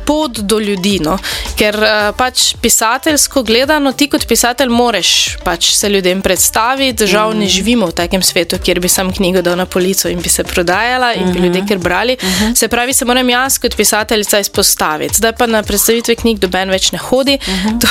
[0.06, 0.98] pot do ljudi.
[1.02, 1.18] No?
[1.56, 5.12] Ker uh, pač pisateljsko gledano, ti kot pisatelj moreš
[5.44, 7.06] pač se ljudem predstaviti.
[7.06, 7.38] Žal -huh.
[7.38, 10.44] ne živimo v takem svetu, kjer bi sam knjigo dal na polico in bi se
[10.44, 11.32] prodajala in uh -huh.
[11.32, 12.16] bi ljudje kar brali.
[12.22, 12.54] Uh -huh.
[12.54, 15.14] Se pravi, se moram jaz kot pisateljica izpostaviti.
[15.16, 17.38] Zdaj pa na predstavitve knjig doben več ne hodi.
[17.46, 17.80] Uh -huh.
[17.80, 17.88] to,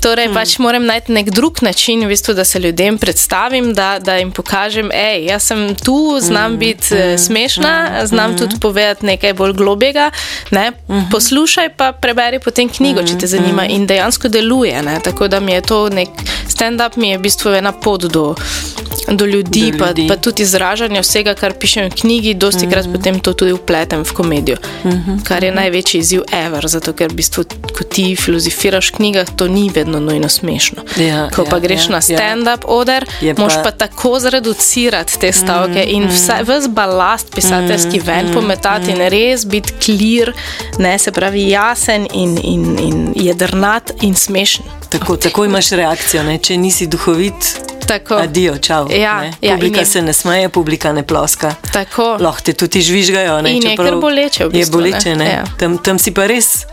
[0.00, 0.34] torej, -huh.
[0.34, 4.30] pač moram najti nek drug način, v bistvu, da se ljudem predstavim, da, da jim
[4.32, 7.18] pokažem, hej, jaz sem tu, znam biti uh -huh.
[7.26, 8.38] smešna, znam uh -huh.
[8.38, 10.10] tudi povedati nekaj bolj globjega.
[10.50, 10.72] Ne?
[10.88, 11.10] Uh -huh.
[11.38, 14.74] Poslušaj pa preberi potem knjigo, če te zanima in dejansko deluje.
[14.82, 14.96] Ne?
[15.04, 16.18] Tako da mi je to nek
[16.50, 18.32] stand-up, mi je v bistvu ena pot do.
[19.10, 20.06] Do ljudi, Do pa, ljudi.
[20.08, 22.96] pa tudi izražanje vsega, kar pišem v knjigi, dosti krat mm -hmm.
[22.96, 25.22] potem to tudi upletem v komedijo, mm -hmm.
[25.22, 27.44] kar je največji izziv ever, zato ker v bistvu,
[27.78, 30.82] ko ti filozofiraš v knjigah, to ni vedno nujno smešno.
[30.96, 32.00] Ja, ko ja, pa greš ja, na ja.
[32.00, 35.94] stand-up oder, Je moš pa- pa tako zreducirati te stavke mm -hmm.
[35.94, 38.06] in vse, ves balast pisateljski mm -hmm.
[38.06, 40.32] ven pometati in res biti clear,
[40.78, 44.64] ne se pravi jasen in, in, in jedrnat in smešen.
[44.88, 46.38] Tako, tako imaš reakcijo, ne?
[46.38, 47.67] če nisi duhovit.
[47.88, 48.14] Tako.
[48.16, 48.88] Adijo, čau.
[48.92, 49.32] Ja, ne?
[49.40, 51.54] ja, publika je- se ne smeje, publika ne ploska.
[51.72, 52.16] Tako.
[52.20, 53.42] Lahko te tudi žvižgajo.
[53.42, 53.52] Ne?
[53.52, 55.24] In je kar boleče v bistvu, je boleče, ne.
[55.24, 55.30] ne?
[55.30, 55.44] Ja.
[55.58, 56.64] Tam, tam si pa res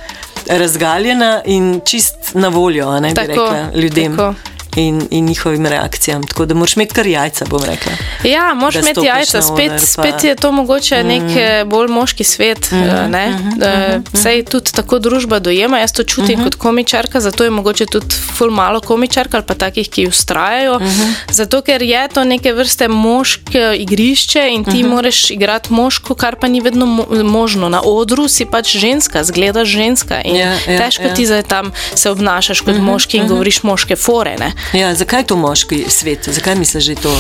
[0.50, 4.18] razgaljena in čist na voljo, ne bi Tako, rekla ljudem.
[4.18, 4.55] tako.
[4.76, 6.24] In, in njihovim reakcijam.
[6.24, 7.92] Tako da moraš imeti kar jajca, bom rekla.
[8.24, 11.08] Ja, moraš imeti jajca, spet, pa- spet je to mogoče mm.
[11.08, 12.72] nek eh, bolj moški svet.
[12.72, 15.80] Mm -hmm, mm -hmm, Vse tudi tako družba dojema.
[15.80, 16.44] Jaz to čutim mm -hmm.
[16.44, 20.80] kot komičarka, zato je mogoče tudi ful malo komičark ali pa takih, ki ustrajajo.
[20.80, 21.14] Mm -hmm.
[21.32, 24.90] Zato ker je to neke vrste moške igrišče in ti mm -hmm.
[24.90, 27.70] moraš igrati moško, kar pa ni vedno mo možno.
[27.70, 31.14] Na odru si pač ženska, zgledaš ženska in Ja, ja, težko ja.
[31.14, 33.30] ti zdaj tam se obnašaš kot mm -hmm, moški in mm -hmm.
[33.30, 34.36] govoriš moške fore.
[34.40, 34.52] Ne?
[34.74, 36.28] Ja, zakaj je to moški svet?
[36.32, 37.18] Zakaj misliš, da je to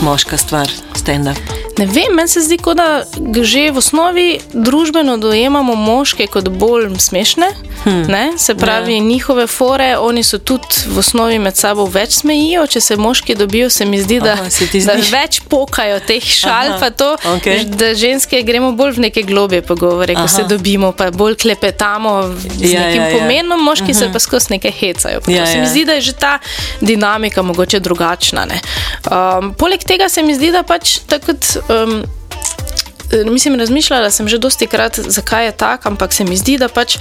[0.00, 0.70] moška stvar,
[1.06, 1.38] stand-up?
[1.78, 3.04] Ne vem, meni se zdi, da
[3.42, 7.46] že v osnovi družbeno dojemamo moške kot bolj smešne.
[7.84, 8.38] Hmm.
[8.38, 9.00] Se pravi, ja.
[9.00, 12.66] njihove fore, oni so tudi v osnovi med sabo več smejijo.
[12.66, 14.48] Če se moški dobijo, se mi zdi, da, Aha,
[14.86, 17.64] da več pokajo teh šal, Aha, pa to, okej.
[17.76, 20.32] da ženske gremo bolj v neke globje pogovore, ko Aha.
[20.32, 22.16] se dobimo, pa bolj klepetamo
[22.56, 23.18] z Ja, nekim ja, ja.
[23.18, 25.20] pomenom, moški se pa skozi nekaj hecajo.
[25.20, 25.70] Pa Ja, se mi ja.
[25.70, 26.38] zdi, da je že ta
[26.80, 28.46] dinamika mogoče drugačna.
[28.48, 28.58] ne.
[29.06, 31.56] Um, poleg tega se mi zdi, da pač tako kot.
[31.70, 32.04] Um,
[33.26, 36.96] Mislim, razmišljala sem že dosti krat, zakaj je tako, ampak se mi zdi, da pač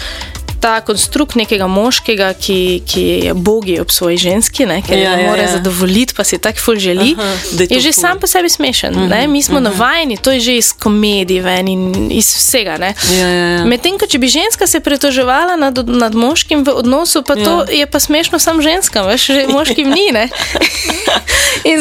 [0.66, 2.56] ta konstrukt nekega moškega, ki,
[2.90, 5.52] ki je bogi ob svoji ženski, ne, ker Ja, ja, ja, mora ja.
[5.52, 8.02] zadovoljiti, pa si tako ful želi, Aha, je je, že ful.
[8.02, 8.96] sam po sebi smešen.
[8.96, 9.64] Uh -huh, Mi smo uh -huh.
[9.64, 12.78] navajeni, to je že iz komedij ven in iz vsega.
[12.78, 12.94] ne.
[13.12, 13.66] Ja, ja, ja.
[13.66, 17.46] Medtem, ko če bi ženska se pritoževala nad, nad moškim v odnosu, pa ja.
[17.46, 20.10] to je pa smešno sam ženskam, veš, že moškim ni.
[20.12, 20.30] ne.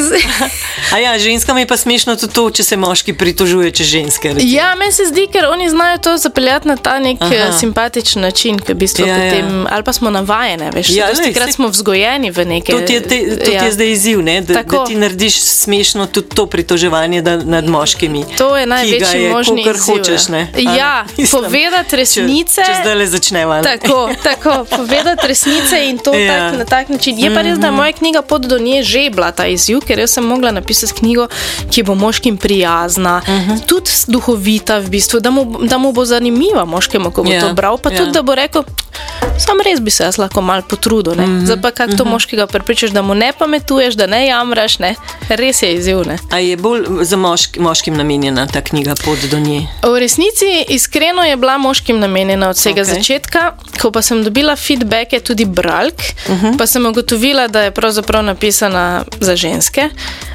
[0.01, 0.25] Z-
[0.92, 4.29] A ja, ženskam je pa smešno tudi to, če se moški pritožuje, če ženske.
[4.29, 4.53] recimo.
[4.53, 7.35] Ja, meni se zdi, ker oni znajo to zapeljati na ta nek Aha.
[7.42, 7.59] Aha.
[7.59, 9.31] simpatičen način, ki v bistvu Ja, ja, ja.
[9.31, 12.73] potem, ali pa smo navajeni, veš, Ja, ja, takrat smo vzgojeni v neke.
[12.73, 13.63] To ti je, te, to ja.
[13.65, 14.41] je zdaj izziv, ne?
[14.41, 14.85] da, da Tako.
[14.87, 18.25] ti narediš smešno tudi to pritoževanje da, nad moškimi.
[18.39, 19.95] To je največji je, možni izziv.
[19.95, 20.29] hočeš.
[20.29, 20.51] Ne?
[20.59, 21.05] Ja,
[21.37, 22.61] povedati resnice.
[22.61, 23.57] Če, če zdaj le začneva.
[23.57, 23.63] ne?
[23.63, 26.21] Tako, tako, povedati resnice in to Ja.
[26.21, 26.51] ja.
[26.51, 27.19] tak, na tak način.
[27.19, 29.99] Je pa res, da je moja knjiga pot do nje že bila ta izziv, ker
[29.99, 31.29] jaz sem mogla napisati knjigo,
[31.71, 33.61] ki bo moškim prijazna, uh -huh.
[33.67, 37.49] tudi duhovita, v bistvu, da, mu, da mu bo zanimiva moškemu, ko bo Ja, yeah.
[37.49, 37.99] to bral, pa ja.
[37.99, 38.63] tudi, da bo rekel.
[39.38, 41.14] Sam res bi se jaz lahko malo potrudil.
[41.14, 41.44] Mm -hmm.
[41.44, 44.94] Zdaj pa kako to moškega prepričaš, da mu ne pametuješ, da ne jamraš, ne?
[45.29, 46.07] res je izziv.
[46.07, 46.18] Ne?
[46.31, 49.66] A je bolj za mošk, moškim namenjena ta knjiga Pot do nje?
[49.83, 52.94] V resnici, iskreno je bila moškim namenjena od vsega okay.
[52.94, 53.53] začetka.
[53.83, 55.94] Ko pa sem dobila feedbacke, tudi bralk,
[56.29, 56.59] uh -huh.
[56.59, 59.88] pa sem ugotovila, da je pravzaprav napisana za ženske,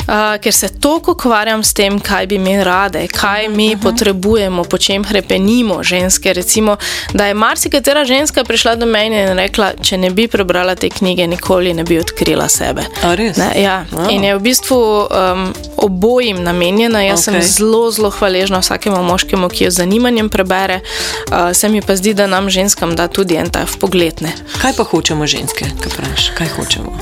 [0.07, 3.83] uh, ker se toliko ukvarjam s tem, kaj bi mi rade, kaj mi uh -huh.
[3.83, 6.33] potrebujemo, po čem hrepenimo ženske.
[6.33, 6.77] Recimo,
[7.13, 11.27] da je marsikatera ženska prišla do mene in rekla, če ne bi prebrala te knjige,
[11.29, 12.85] nikoli ne bi odkrila sebe.
[13.05, 13.13] A?
[13.15, 13.85] Ne, ja.
[13.91, 14.09] Wow.
[14.09, 17.01] In je v bistvu um, obojim namenjena.
[17.05, 17.39] Jaz okay.
[17.39, 20.81] Sem zelo, zelo hvaležna vsakemu moškemu, ki jo z zanimanjem prebere.
[21.29, 24.21] Uh, se mi pa zdi, da nam ženskam da tudi en ta pogled.
[24.21, 24.33] Ne.
[24.61, 26.31] Kaj pa hočemo ženske, kaj praviš?
[26.37, 26.97] Kaj hočemo?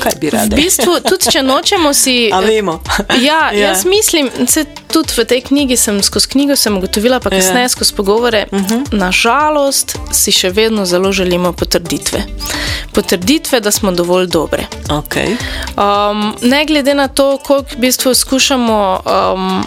[0.00, 0.56] Kaj bi V rade?
[0.56, 2.30] bistvu, tudi če nočemo si.
[2.34, 2.80] A vemo.
[2.98, 3.40] Ja, Ja.
[3.52, 7.66] ja, jaz mislim, se tudi v tej knjigi sem skozi knjigo sem ugotovila, pa kasneje
[7.66, 7.68] Ja.
[7.68, 7.68] ja.
[7.68, 8.80] skozi pogovore, uh -huh.
[8.92, 12.22] nažalost si še vedno zelo želimo potrditve.
[12.92, 14.66] Potrditve, da smo dovolj dobre.
[14.88, 15.36] Okay.
[15.76, 19.64] Um, ne glede na to, koliko v bistvu skušamo um,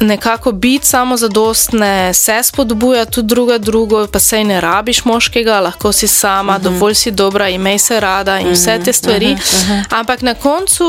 [0.00, 6.08] nekako biti samozadostne, se spodbuja tudi druga drugo, pa sej ne rabiš moškega, lahko si
[6.08, 6.62] sama, uh -huh.
[6.62, 9.32] dovolj si dobra, imej se rada in vse te stvari.
[9.32, 9.84] Uh -huh, uh -huh.
[9.90, 10.84] Ampak na koncu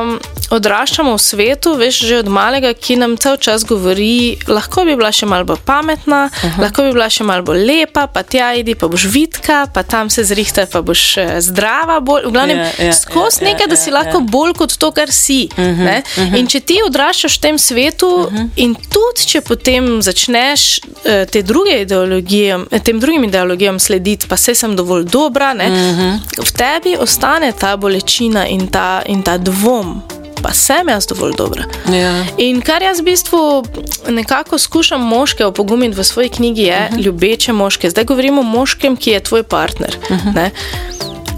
[0.00, 4.96] um, odraščamo v svetu, veš, že od malega, ki nam cel čas govori, lahko bi
[4.96, 6.62] bila še malo bolj pametna, uh -huh.
[6.62, 10.10] lahko bi bila še malo bolj lepa, pa tja idi, pa boš vidka, pa tam
[10.10, 12.00] se zrihtaj, pa boš eh, zdrava.
[12.00, 14.24] Bolj, v glavnem, Ja, ja, skozi ja, nekaj, da ja, si ja, lahko ja.
[14.30, 15.48] bolj kot to, kar si.
[15.52, 16.38] Uh -huh, uh -huh.
[16.38, 18.45] In če ti odraščaš v tem svetu, uh -huh.
[18.56, 24.36] In tudi če potem začneš uh, te druge ideologije, eh, tem drugim ideologijam slediti, pa
[24.36, 26.18] se sem dovolj dobra, ne, uh -huh.
[26.46, 30.02] v tebi ostane ta bolečina in ta, in ta dvom.
[30.42, 31.64] Pa sem jaz dovolj dobra.
[31.92, 32.24] Ja.
[32.38, 33.64] In kar jaz v bistvu
[34.08, 37.04] nekako skušam moške opogumiti v svoji knjigi, je uh -huh.
[37.04, 37.90] ljubeče moške.
[37.90, 39.96] Zdaj govorimo o moškem, ki je tvoj partner.
[40.10, 40.50] Uh -huh.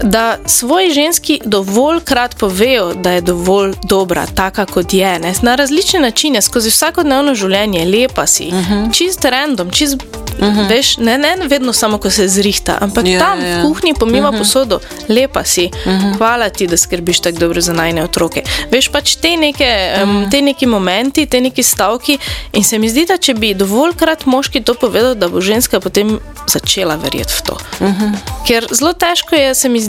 [0.03, 5.19] Da svoji ženski dovoljkrat povejo, da je dovolj dobra, taka kot je.
[5.19, 5.33] Ne?
[5.41, 8.97] Na različne načine, skozi vsakodnevno življenje, lepa si, uh -huh.
[8.97, 9.95] čist random, čist.
[10.39, 10.69] Uh -huh.
[10.69, 13.59] Veš, ne, ne vedno samo, ko se zrihta, ampak Ja, ja, tam ja, ja.
[13.59, 14.39] v kuhinji pomiva uh -huh.
[14.39, 16.17] posodo, lepa si, uh -huh.
[16.17, 18.43] hvala ti, da skrbiš tako dobro za najne otroke.
[18.71, 22.17] Veš pač te neke, um, te neki momenti, te neki stavki.
[22.53, 26.19] In se mi zdi, da če bi dovoljkrat moški to povedal, da bo ženska potem
[26.47, 27.57] začela verjeti v to.
[27.79, 28.13] Uh -huh.
[28.47, 29.88] Ker zelo težko je, se mi zdi,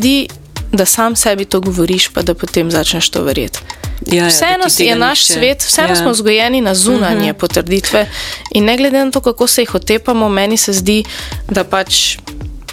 [0.73, 3.59] da sam sebi to govoriš, pa da potem začneš to verjeti.
[4.07, 5.97] Ja, ja, Vseeno je naš nihče- svet, vseeno ja.
[5.97, 7.41] smo vzgojeni na zunanje uh -huh.
[7.41, 8.07] potrditve.
[8.51, 11.05] In ne glede na to, kako se jih otepamo, meni se zdi,
[11.49, 12.17] da pač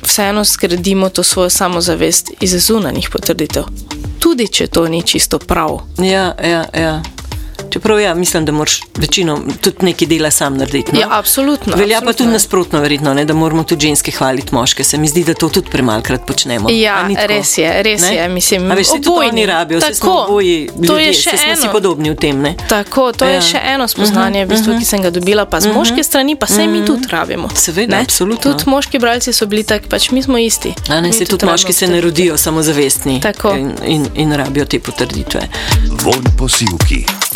[0.01, 3.63] vseeno skredimo to svojo samozavest iz zunanjih potrditev.
[4.19, 5.79] Tudi če to ni čisto prav.
[5.97, 7.03] Ja, ja, ja.
[7.67, 10.91] Čeprav ja, mislim, da moraš večino tudi nekaj dela sam narediti.
[10.93, 10.99] No?
[10.99, 11.75] Ja, absolutno.
[11.75, 12.13] Velja pa absolutno.
[12.15, 14.83] tudi nasprotno, verjetno, ne, da moramo tudi ženske hvaliti moške.
[14.83, 16.69] Se mi zdi, da to tudi premalkrat počnemo.
[16.71, 18.15] Ja, res je, res Ne?
[18.15, 18.29] je.
[18.29, 19.29] Mislim, A veš, saj tudi obojni.
[19.31, 22.41] oni rabijo, vse smo oboji to je ljudje, še saj smo si podobni v tem.
[22.41, 22.55] Ne?
[22.69, 23.31] Tako, to Ja.
[23.31, 26.47] je še eno spoznanje, v bistvu, ki sem ga dobila, pa z moške strani, pa
[26.47, 27.49] se mi tudi rabimo.
[27.55, 28.43] Seveda, absolutno.
[28.43, 30.73] Tudi moški bralci so bili tak, pač mi smo isti.
[30.89, 33.21] A ne, se tudi rabimo moški se ne rodijo samozavestni
[33.53, 35.41] in, in, in rabijo te potrditve.
[35.97, 37.26] Von posilki.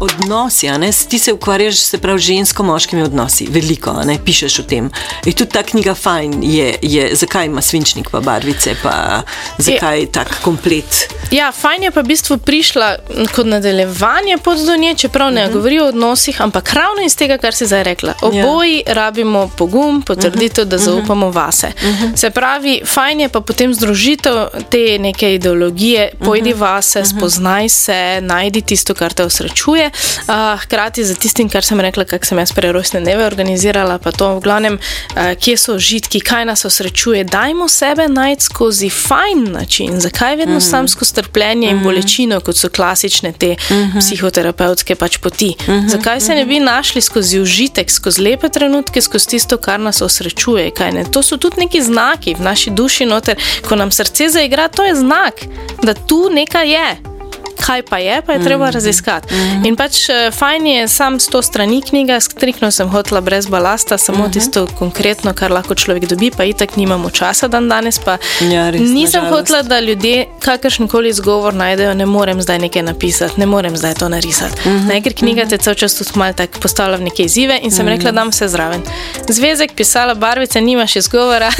[0.00, 4.90] Odnosi, ne, ti se ukvarjaš se prav z žensko-moškimi odnosi, veliko, ne, pišeš o tem.
[5.24, 9.22] In tudi ta knjiga fajn je, je zakaj ima svinčnik pa barvice, pa
[9.58, 11.08] zakaj je tak komplet.
[11.30, 12.96] Ja, fajn je pa v bistvu prišla
[13.34, 15.52] kot nadaljevanje pod do nje, čeprav ne uh -huh.
[15.52, 18.14] govori o odnosih, ampak ravno iz tega, kar si zdaj rekla.
[18.22, 18.94] Oboji ja.
[18.94, 21.66] rabimo pogum, potrditev, da zaupamo vase.
[21.66, 22.16] Uh -huh.
[22.16, 24.34] Se pravi, fajn je pa potem združitev
[24.70, 27.16] te neke ideologije, pojdi vase, uh -huh.
[27.18, 29.83] spoznaj se, najdi tisto, kar te osrečuje.
[29.86, 34.36] Uh, hkrati za tistim, kar sem rekla, kako sem jaz prerojstne dneve organizirala, pa to
[34.36, 37.24] v glavnem, uh, kje so užitki, kaj nas osrečuje.
[37.24, 40.00] Dajmo sebe najti skozi fajn način.
[40.00, 40.70] Zakaj vedno mm -hmm.
[40.70, 44.00] sam skozi trpljenje in bolečino, kot so klasične te mm -hmm.
[44.00, 45.54] psihoterapevtske pač poti?
[45.66, 45.88] Mm -hmm.
[45.88, 50.70] Zakaj se ne bi našli skozi užitek, skozi lepe trenutke, skozi tisto, kar nas osrečuje?
[51.12, 53.36] To so tudi neki znaki v naši duši, noter,
[53.68, 55.34] ko nam srce zaigra, to je znak,
[55.82, 57.13] da tu nekaj je.
[57.56, 59.34] Kaj pa je, pa je treba raziskati.
[59.64, 63.98] In pač eh, fajn je sam s to strani knjiga, striktno sem hotela brez balasta,
[63.98, 68.00] samo tisto konkretno, kar lahko človek dobi, pa itak nimamo časa dan danes.
[68.42, 69.30] Ja, res, nisem na žalost.
[69.32, 73.94] hotela, da ljudje kakršen koli izgovor najdejo, ne morem zdaj nekaj napisati, ne morem zdaj
[73.94, 74.60] to narisati.
[74.60, 77.70] Mhm, Ne, ker knjiga te cel čas tudi malo tako postavlja v neke izzive in
[77.70, 78.82] sem rekla, da dam vse zraven.
[79.28, 81.50] Zvezek, pisala, barvice, nimaš izgovora.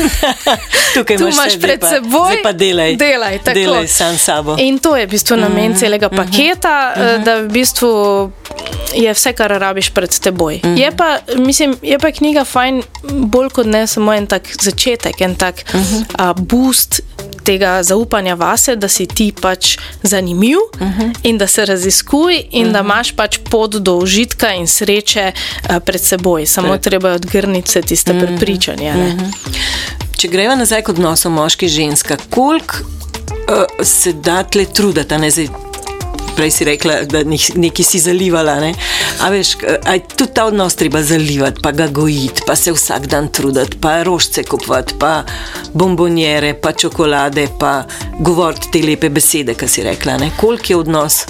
[0.95, 2.43] Tukaj Tu imaš pred pa- seboj.
[2.43, 2.97] pa delaj.
[2.97, 3.55] Delaj, tako.
[3.55, 4.57] delaj sam sabo.
[4.59, 7.91] In to je v bistvu namen Mhm, celega paketa, eh, da v bistvu
[8.95, 10.61] je vse, kar rabiš pred teboj.
[10.65, 10.77] Mhm.
[10.77, 12.83] Je, pa, mislim, je pa knjiga fajn,
[13.27, 16.03] bolj kot ne samo en tak začetek, en tak Mhm.
[16.19, 17.01] a, boost.
[17.45, 21.01] Tega zaupanja vase, da si ti pač zanimiv uh Mhm.
[21.01, 21.13] -huh.
[21.23, 22.73] in da se raziskuj, in uh -huh.
[22.73, 26.47] da imaš pač pot do užitka in sreče uh, pred seboj.
[26.47, 28.27] Samo Pred- treba je odgrniti vse tiste uh -huh.
[28.27, 28.93] prepričanja.
[28.93, 29.33] Uh -huh.
[30.17, 35.49] Če greva nazaj k odnosu moški-ženska, koliko uh, se da tle truditi, a ne zdaj.
[36.37, 38.61] Prej si rekla, da nek- nekaj si zalivala.
[38.61, 38.75] Ne?
[39.21, 42.73] A veš, k- a je tudi ta odnos treba zalivati, pa ga gojiti, pa se
[42.73, 45.23] vsak dan truditi, pa rožce kupovati, pa
[45.73, 47.85] bombonjere, pa čokolade, pa
[48.21, 50.17] govoriti te lepe besede, ki si rekla.
[50.17, 50.31] Ne?
[50.37, 51.25] Koliko je odnos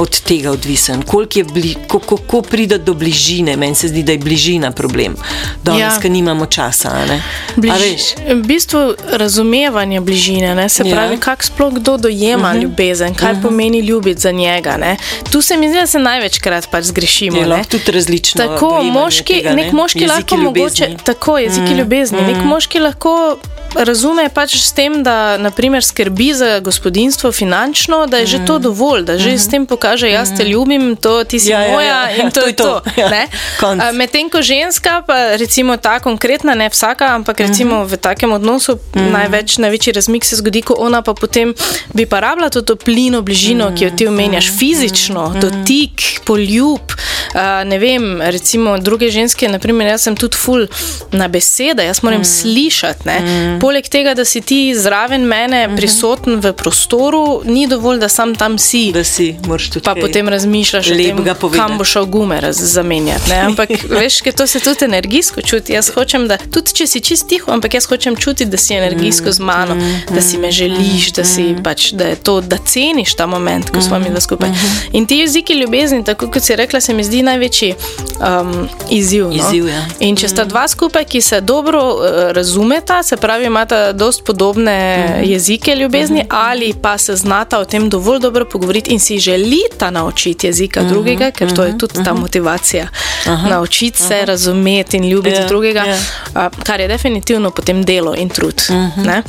[0.00, 3.56] od tega odvisen, koliko je bli, kako, kako pride do bližine.
[3.56, 5.16] Meni se zdi, da je bližina problem.
[5.64, 5.86] Danes, Ja.
[5.86, 6.00] ja.
[6.00, 7.04] ker nimamo časa.
[7.08, 7.22] ne.
[7.56, 10.68] Bliž, v bistvu razumevanje bližine, ne?
[10.68, 10.94] se Ja.
[10.94, 12.62] pravi, kako sploh kdo dojema uh -huh.
[12.62, 13.42] ljubezen, kaj uh -huh.
[13.42, 14.76] pomeni ljubiti za njega.
[14.76, 14.96] Ne?
[15.30, 17.36] Tu se mi zdi, da se največkrat pač zgrešimo.
[17.36, 17.48] Je ne.
[17.48, 18.46] lahko tudi različno.
[18.46, 20.86] Tako, moški, tega, nek moški Jeziki lahko ljubezni.
[20.88, 22.20] mogoče, tako jeziki mm, ljubezni.
[22.22, 22.26] Mm.
[22.26, 23.38] Nek moški lahko
[23.74, 28.26] razume pač s tem, da naprimer, skrbi za gospodinstvo finančno, da je mm.
[28.26, 29.38] že to dovolj, da že mm.
[29.38, 32.30] s tem pokaže, jaz te ljubim, to ti si Ja, ja, ja, moja ja, in
[32.30, 32.80] to, to je to.
[32.80, 33.00] to.
[33.00, 33.26] Ja.
[33.62, 37.92] A, Medtem ko ženska, pa recimo ta konkretna, ne vsaka, ampak recimo mm -hmm.
[37.92, 39.10] v takem odnosu mm -hmm.
[39.10, 41.54] največ, največji razmik se zgodi, ko ona pa potem
[41.94, 43.78] bi pa rabila to toplino, bližino, mm -hmm.
[43.78, 45.40] ki jo ti omenjaš, fizično, mm -hmm.
[45.40, 46.80] dotik, poljub.
[47.34, 50.66] Uh, ne vem, recimo druge ženske, naprimer, jaz sem tudi full
[51.12, 52.24] na besede, jaz moram mm.
[52.24, 53.08] slišati.
[53.08, 53.58] Mm.
[53.60, 55.76] Poleg tega, da si ti zraven mene, mm -hmm.
[55.76, 58.90] prisoten v prostoru, ni dovolj, da sam tam si.
[58.92, 61.58] Da si, moraš tudi Pa potem razmišljaš, tem, povedati.
[61.58, 63.30] kam bo šel gume zamenjati.
[63.30, 63.40] Ne?
[63.40, 65.72] Ampak veš, ker to se tudi energijsko čuti.
[65.72, 69.32] Jaz hočem, da tudi če si čist tiho, ampak jaz hočem čutiti, da si energijsko
[69.32, 69.76] z mano,
[70.10, 73.98] da si me želiš, da, si, pač, da, to, da ceniš ta moment, ko smo
[73.98, 74.50] mi dva skupaj.
[74.92, 79.24] In ti jeziki ljubezni, tako kot si rekla, se mi zdi največji um, izziv.
[79.24, 79.34] No?
[79.34, 79.86] Izziv, ja.
[80.00, 84.80] In če sta dva skupaj, ki se dobro uh, razumeta, se pravi, imata dost podobne
[85.10, 85.24] Mhm.
[85.24, 89.18] jezike ljubezni, ali pa se znata o tem dovolj dobro pogovoriti in si
[89.62, 92.86] želita naučiti jezika Mhm, drugega, ker to je tudi ta motivacija.
[93.48, 95.98] Naučiti se, razumeti in ljubiti Ja, drugega, ja.
[96.34, 98.62] a, kar je definitivno potem delo in trud.
[98.96, 99.22] ne.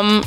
[0.00, 0.22] Um,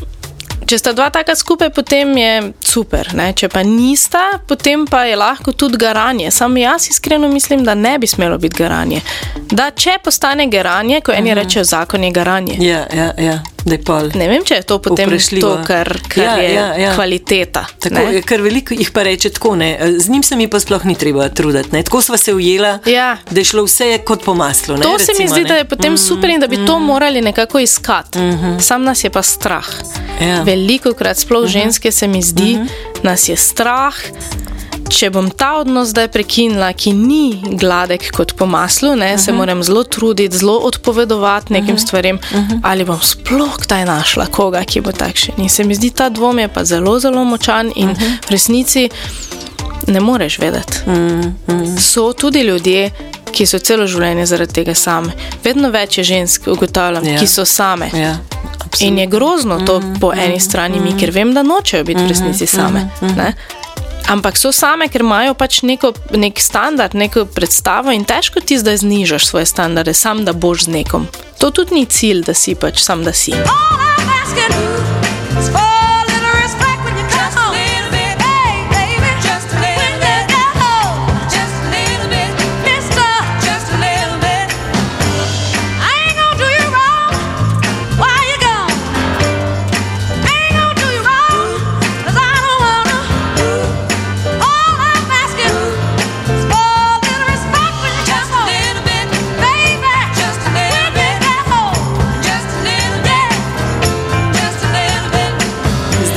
[0.65, 3.10] Če sta dva taka skupaj, potem je super.
[3.13, 3.34] Ne?
[3.34, 6.31] Če pa nista, potem pa je lahko tudi garanje.
[6.31, 9.01] Sam jaz iskreno mislim, da ne bi smelo biti garanje.
[9.49, 12.55] Da če postane garanje, ko eni rečejo, zakon je garanje.
[12.60, 13.50] Ja, ja, je pol.
[13.65, 15.50] Ne vem, če je to potem Vprašljivo.
[15.50, 16.93] to, kar, kar Ja, je ja, ja.
[16.95, 17.65] kvaliteta.
[17.80, 18.13] Tako, ne.
[18.13, 19.69] je, ker veliko jih pa reče tako, ne.
[19.97, 21.69] z njim se mi pa sploh ni treba truditi.
[21.71, 21.84] Ne.
[21.84, 23.17] Tako sva se ujela, Ja.
[23.30, 24.78] da je šlo vse kot po maslu.
[24.78, 25.47] Ne, To se mi recimo, zdi, ne.
[25.47, 28.19] da je potem super in da bi to morali nekako iskati.
[28.60, 29.67] Sam nas je pa strah.
[30.21, 30.41] Ja.
[30.41, 32.58] Veliko krat, sploh ženske, se mi zdi,
[33.04, 33.95] nas je strah.
[34.91, 39.25] Če bom ta odnos zdaj prekinila, ki ni gladek kot po maslu, ne, uh -huh.
[39.25, 41.84] se moram zelo truditi, zelo odpovedovati nekim uh -huh.
[41.88, 42.60] stvarem, uh -huh.
[42.63, 45.34] ali bom sploh kdaj našla koga, ki bo takšen.
[45.38, 48.17] In se mi zdi ta dvom je pa zelo, zelo močan in uh -huh.
[48.27, 48.89] v resnici
[49.88, 50.77] ne moreš vedeti.
[50.86, 51.80] Uh -huh.
[51.80, 52.91] So tudi ljudje.
[53.32, 55.08] Ki so celo življenje zaradi tega same.
[55.43, 57.19] Vedno več je žensk, ugotavljam, Ja.
[57.19, 57.89] ki so same.
[57.93, 58.17] Ja,
[58.79, 62.46] In je grozno to po eni strani mi, ker vem, da nočejo biti v resnici
[62.46, 62.89] same.
[63.02, 63.33] ne.
[64.12, 68.81] Ampak so same, ker imajo pač neko, nek standard, neko predstavo in težko ti zdaj
[68.83, 71.07] znižaš svoje standarde, sam da boš z nekom.
[71.39, 73.31] To tudi ni cilj, da si pač sam, da si.
[75.55, 75.71] All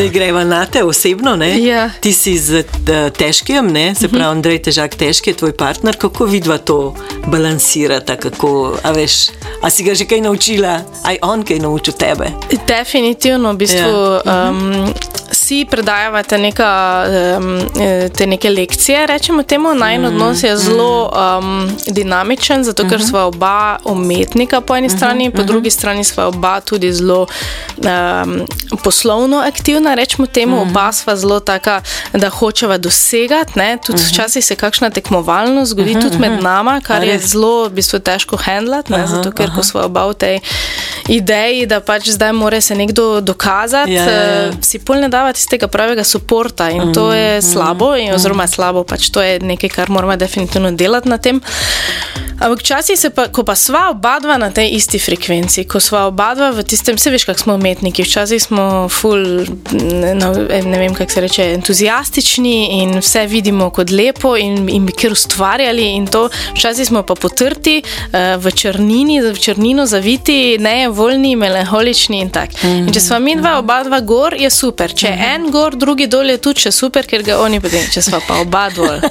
[0.05, 1.37] Zdaj greva na te osebno.
[1.37, 1.65] Ne?
[1.65, 1.91] Ja.
[2.01, 3.95] Ti si z eh, težkim, ne?
[3.95, 5.97] se pravi, Andrej Težak, težki je tvoj partner.
[5.97, 6.93] Kako vidva to
[7.33, 8.17] balansirata?
[8.21, 9.33] Kako, a, veš,
[9.65, 12.29] a si ga že kaj naučila, aj on kaj naučil tebe?
[12.69, 13.97] Definitivno, v bistvu
[14.29, 14.53] Ja.
[14.53, 14.93] um,
[15.45, 19.74] si predajavate neka, eh, te neke lekcije, rečemo temu.
[19.74, 25.42] Najn odnos je zelo um, dinamičen, zato ker sva oba umetnika po eni strani, po
[25.42, 27.26] drugi strani sva oba tudi zelo
[27.76, 28.47] um,
[28.84, 30.62] poslovno aktivna, rečemo temu.
[30.62, 31.80] Oba sva zelo taka,
[32.12, 33.59] da hočeva dosegati.
[33.59, 37.99] ne, Tudi včasih se kakšna tekmovalnost zgodi tudi med nama, kar je zelo v bistvu
[37.99, 40.40] težko handlati, ne, zato ker ko sva oba v tej
[41.09, 44.49] ideji, da pač zdaj mora se nekdo dokazati, Ja, ja, ja.
[44.49, 48.47] eh, si pol ne davati iz tega pravega podporta in to je slabo, in, oziroma
[48.47, 51.41] slabo, pač to je nekaj, kar moramo definitivno delati na tem.
[52.41, 56.07] Ampak včasih, se pa, ko pa sva oba dva na tej isti frekvenci, ko sva
[56.11, 60.78] oba dva v tistem, vse veš, kako smo umetniki, včasih smo ful, ne, no, ne
[60.78, 65.87] vem, kako se reče, entuzijastični in vse vidimo kot lepo in, in bi kar ustvarjali
[65.95, 66.26] in to,
[66.57, 72.59] včasih smo pa potrti uh, v črnini, v črnino zaviti, nevoljni, melankolični in tak.
[72.66, 74.91] In če sva mi dva, oba dva gor, je super.
[74.91, 78.03] Če je en gor, drugi dol je tudi še super, ker ga oni potem, če
[78.03, 78.99] sva pa oba dol.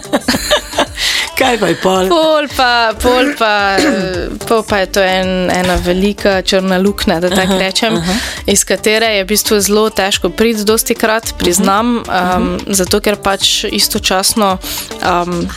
[1.38, 2.10] Kaj pa je pol?
[2.10, 7.30] Pol pa, pol pa, eh, pol pa je to en, ena velika črna luknja, da
[7.34, 7.98] tako rečem,
[8.46, 13.64] iz katere je v bistvu zelo težko priti, dosti krat priznam, um, zato ker pač
[13.66, 14.58] istočasno.
[15.02, 15.48] Um,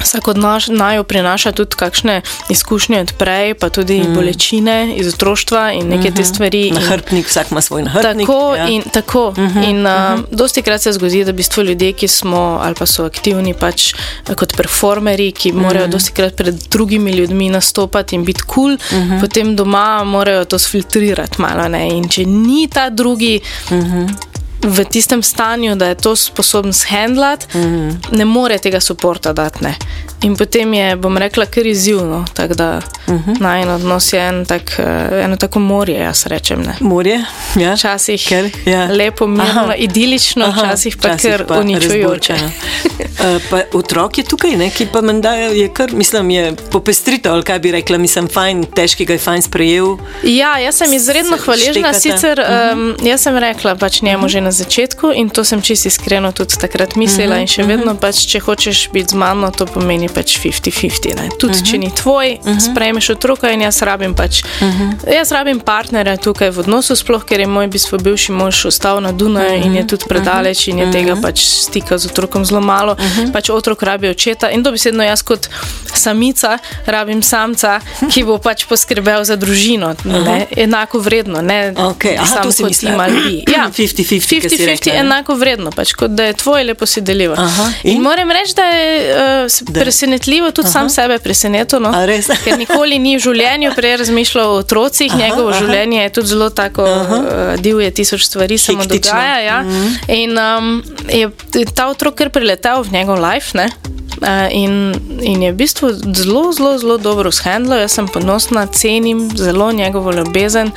[0.00, 4.14] Vsak od nas naju prinaša tudi kakšne izkušnje od prej, pa tudi mm.
[4.14, 6.68] bolečine iz otroštva in neke te stvari.
[6.68, 8.26] in- Nahrbtnik, vsak ima svoj nahrbtnik.
[8.26, 8.68] Tako ja.
[8.68, 9.28] in tako.
[9.28, 10.24] Uh -huh, in uh, uh -huh.
[10.30, 13.94] dosti krat se zgodi, da v bistvu ljudje, ki smo ali pa so aktivni pač
[14.28, 15.92] eh, kot performerji, ki morajo uh -huh.
[15.92, 19.20] dosti krat pred drugimi ljudmi nastopati in biti kul, cool, uh -huh.
[19.20, 21.68] potem doma morajo to sfiltrirati malo.
[21.68, 21.88] Ne?
[21.88, 23.40] In če ni ta drugi.
[23.70, 24.08] Uh -huh.
[24.62, 28.16] V tistem stanju, da je to sposoben shendlati, mm -hmm.
[28.16, 29.64] ne more tega podporta dati.
[29.64, 29.74] Ne.
[30.22, 32.24] In potem je, bom rekla, kar izzivno.
[32.32, 33.40] Tako da mm -hmm.
[33.40, 36.62] naj en odnos je en tak, eh, eno tako morje, jaz rečem.
[36.62, 36.76] Ne.
[36.80, 37.24] Morje,
[37.56, 37.74] ja.
[37.74, 38.86] Včasih Ker, ja.
[38.86, 39.74] lepo, mirno, Aha.
[39.74, 42.34] idilično, Aha, včasih pa včasih kar pa uničujoče.
[43.50, 47.58] pa otrok je tukaj, ne, ki pa menda je kar, mislim, je popestritev, ali kaj
[47.58, 49.96] bi rekla, mislim, fajn, težki ga je fajn sprejel.
[50.22, 51.72] Ja, jaz sem izredno hvaležna.
[51.72, 52.00] štekata.
[52.00, 52.40] Sicer
[52.72, 56.56] um, jaz sem rekla pač njemu že na začetku in to sem čisto iskreno tudi
[56.60, 57.38] takrat mislila.
[57.40, 61.14] In še vedno pač, če hočeš biti z mano, to pomeni pač 50-50.
[61.16, 61.28] ne.
[61.38, 62.38] Tudi če ni tvoj,
[62.70, 64.42] sprejmeš otroka in jaz rabim pač.
[65.06, 69.00] Jaz rabim partnerja tukaj v odnosu, sploh ker je moj v bistvu bivši mož ostal
[69.00, 72.96] na Dunaju in je tudi predaleč in je tega pač stika z otrokom zelo malo.
[73.32, 75.48] Pač otrok rabi očeta in dobesedno jaz kot
[75.94, 77.80] samica rabim samca,
[78.12, 79.94] ki bo pač poskrbel za družino.
[80.04, 80.46] Ne?
[80.56, 83.52] Enako vredno, ne Okej, aha, samo kot ali bi.
[83.52, 84.98] Ja, 50-50, ki si 50-50 rekla, ne?
[85.00, 87.34] enako vredno, pač, kot da je tvoje, lepo si deliva.
[87.38, 87.96] Aha, In?
[87.96, 88.02] in?
[88.02, 89.14] moram reči, da je
[89.44, 91.80] uh, presenetljivo tudi sam sebe presenetil.
[91.80, 91.92] No?
[92.44, 95.58] Ker nikoli ni v življenju prej razmišljal o otrocih, Aha, njegovo aha.
[95.58, 98.88] življenje je tudi zelo tako uh, divje, tisoč stvari Hektično.
[98.88, 99.38] dogaja.
[99.40, 99.58] Ja?
[100.08, 101.30] In um, je
[101.74, 103.56] ta otrok kar priletel v njegov life.
[103.58, 103.68] Ne?
[104.20, 104.92] Uh, in,
[105.24, 107.76] in je v bistvu zelo, zelo, zelo dobro shendlo.
[107.78, 110.72] Jaz sem ponosna, cenim zelo njegovo ljubezen.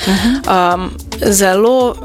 [0.47, 1.95] Um, zelo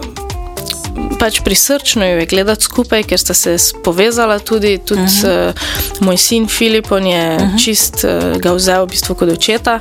[1.18, 4.78] pač prisrčno jo je gledati skupaj, ker sta se povezala tudi.
[4.78, 5.48] tudi uh -huh.
[5.48, 5.54] uh,
[6.00, 7.64] moj sin Filip, on je uh -huh.
[7.64, 9.80] čist uh, ga vzel v bistvu kot očeta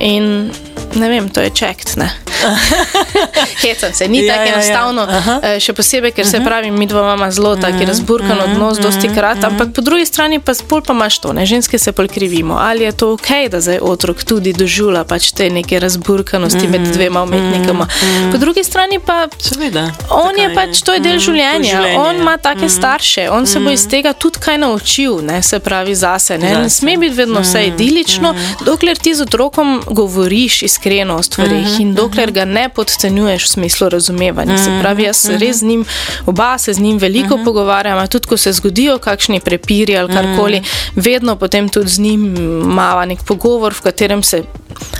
[0.00, 0.50] in
[0.94, 1.88] ne vem, to je čekt.
[3.62, 4.54] Hecam se, ni Ja, tako ja, ja.
[4.54, 5.40] enostavno, Aha.
[5.42, 9.44] eh, še posebej, ker se pravi, mi dva imamo zelo taki razburkan odnos, dosti krat,
[9.44, 12.54] ampak po drugi strani pa spol pa imaš to, ne, ženske se pol krivimo.
[12.54, 17.22] Ali je to ok, da zdaj otrok tudi doživlja pač te neke razburkanosti med dvema
[17.22, 17.86] umetnikama.
[18.32, 19.90] Po drugi strani pa Seveda.
[20.10, 21.80] On je zakaj pač, to je del Mm, življenja.
[21.86, 22.42] je On ima ja.
[22.42, 26.38] take starše, on se bo iz tega tudi kaj naučil, ne, se pravi zase.
[26.38, 28.34] Ne, ne sme biti vedno vse idilično,
[28.66, 33.88] dokler ti z otrokom govoriš iskreno o stvarih in dokler ga ne podcenjuješ v smislu
[33.88, 34.58] razumevanja.
[34.58, 35.84] Se pravi, jaz se res z njim,
[36.26, 40.62] oba se z njim veliko pogovarjam, tudi ko se zgodijo kakšni prepiri ali karkoli,
[40.94, 42.20] vedno potem tudi z njim
[42.64, 44.42] mava nek pogovor, v katerem se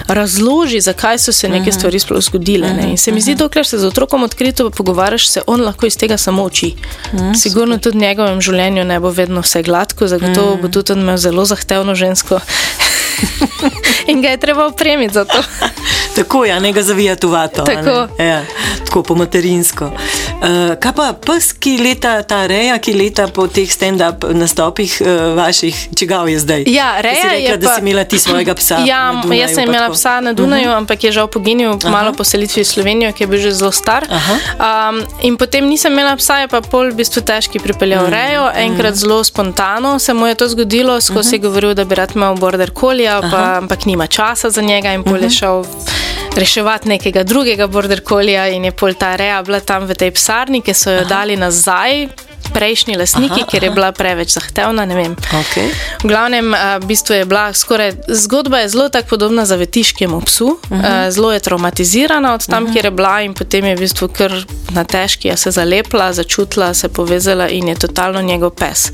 [0.08, 2.72] razloži, zakaj so se neke stvari sploh zgodile.
[2.72, 2.90] Ne.
[2.90, 6.16] In se mi zdi, dokler se z otrokom odkrito pogovarjaš, se on lahko iz tega
[6.16, 6.74] samo uči.
[7.36, 11.16] Sigurno tudi v njegovem življenju ne bo vedno vse gladko, zagotovo bo tudi on imel
[11.16, 12.40] zelo zahtevno žensko.
[14.10, 15.42] In ga je treba opremiti za to.
[16.16, 17.64] Tako, ja, ne ga zavijati v vato.
[17.64, 18.22] Tako.
[18.22, 18.42] Ja,
[18.84, 19.90] tako po materinsko.
[20.38, 20.46] Uh,
[20.78, 25.74] kaj pa pes, ki leta, ta reja, ki leta po teh stand-up nastopih uh, vaših,
[25.92, 26.62] čigav je zdaj?
[26.68, 28.78] Ja, Reja rekla, je da pa- si imela ti svojega psa.
[28.86, 29.90] Ja, na Dunaju jaz sem imela tako.
[29.90, 29.94] Mhm.
[29.94, 30.76] psa na Dunaju, uh -huh.
[30.76, 34.06] ampak je žal poginil malo po selitvi v Slovenijo, ki je bil že zelo star.
[34.06, 38.06] Um, in potem nisem imela psa, je pa pol v bistvu težki pripeljal Mhm.
[38.06, 38.44] v rejo.
[38.56, 42.34] Enkrat zelo spontano se mu je to zgodilo, skozi je govoril, da bi rad imel
[42.36, 45.64] border kolija, pa, ampak nima časa za njega in pol je šel.
[46.38, 50.60] Reševati nekega drugega border kolija, in je pol ta reja bila tam v tej psarni,
[50.62, 52.06] ki so jo dali nazaj,
[52.54, 54.86] prejšnji lastniki, ker je bila preveč zahtevna.
[54.88, 55.68] Okay.
[56.02, 60.46] V glavnem, a, v bistvu je bila skoraj, zgodba je zelo tako podobna zavetiškemu psu,
[60.46, 61.10] uh -huh.
[61.10, 62.72] zelo je traumatizirana od tam, uh -huh.
[62.72, 64.32] kjer je bila in potem je v bistvu kar
[64.70, 68.90] na težki, se zalepla, začutila, se povezala in je totalno njegov pes.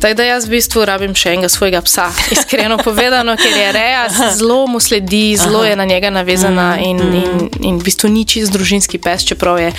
[0.00, 4.08] Tako da jaz v bistvu rabim še enega svojega psa, iskreno povedano, ker je reja,
[4.36, 8.52] zelo mu sledi, zelo je na njega navezana in, in, in v bistvu ni čist
[8.52, 9.72] družinski pes, čeprav je,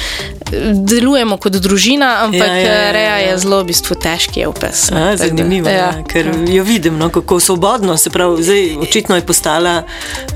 [0.74, 3.32] delujemo kot družina, ampak ja, ja, ja, reja ja.
[3.32, 4.91] je zelo v bistvu težki pes.
[4.91, 5.91] A, da, zanimivo je, ja.
[6.07, 8.43] ker jo vidim, no, kako svobodno se pravi.
[8.43, 9.84] Zdaj, očitno je postala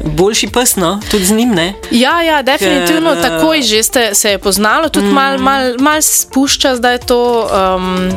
[0.03, 1.51] boljši pes, no, tudi z njim.
[1.55, 1.73] Ne?
[1.91, 5.13] Ja, ja, definitivno Ker, takoj že ste, se je poznalo, tudi mm.
[5.13, 7.49] malo mal, mal spušča zdaj to.
[7.49, 8.09] Um,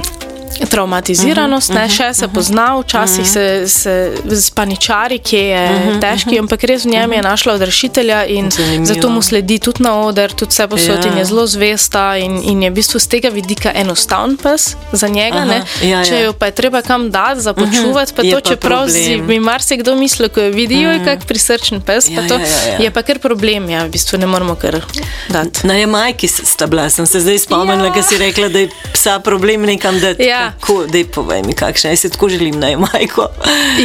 [0.67, 3.95] Traumatiziranost, ne, še se pozna, včasih se, se
[4.41, 5.63] spaničari, ki je
[6.01, 8.85] težki, ampak res v njem je našla odrešitelja in Zanimivo.
[8.87, 11.11] zato mu sledi tudi na oder, tudi vse posod Ja.
[11.13, 15.09] in je zelo zvesta in, in je v bistvu z tega vidika enostaven pes za
[15.09, 15.37] njega.
[15.37, 15.59] Aha, Ne.
[15.83, 16.21] ja, Če ja.
[16.21, 19.39] jo pa je treba kam dati, za počuvati, pa Je to, pa čeprav si bi
[19.39, 22.79] marsikdo mislil, ko jo vidijo, je kak prisrčen pes, pa Ja, to ja, ja, ja.
[22.81, 24.81] je pa kar problem, ja, v bistvu ne moramo kar
[25.29, 25.63] dati.
[25.63, 27.85] Na Jamajki s- sta bila, sem se zdaj spomnila, Ja.
[27.85, 27.93] ja.
[27.93, 30.23] ker si rekla, da je psa problem nekam dati.
[30.25, 30.36] Ja.
[30.39, 33.29] Kako, daj povej mi, kakšna, jaz se tako želim na Jamajko.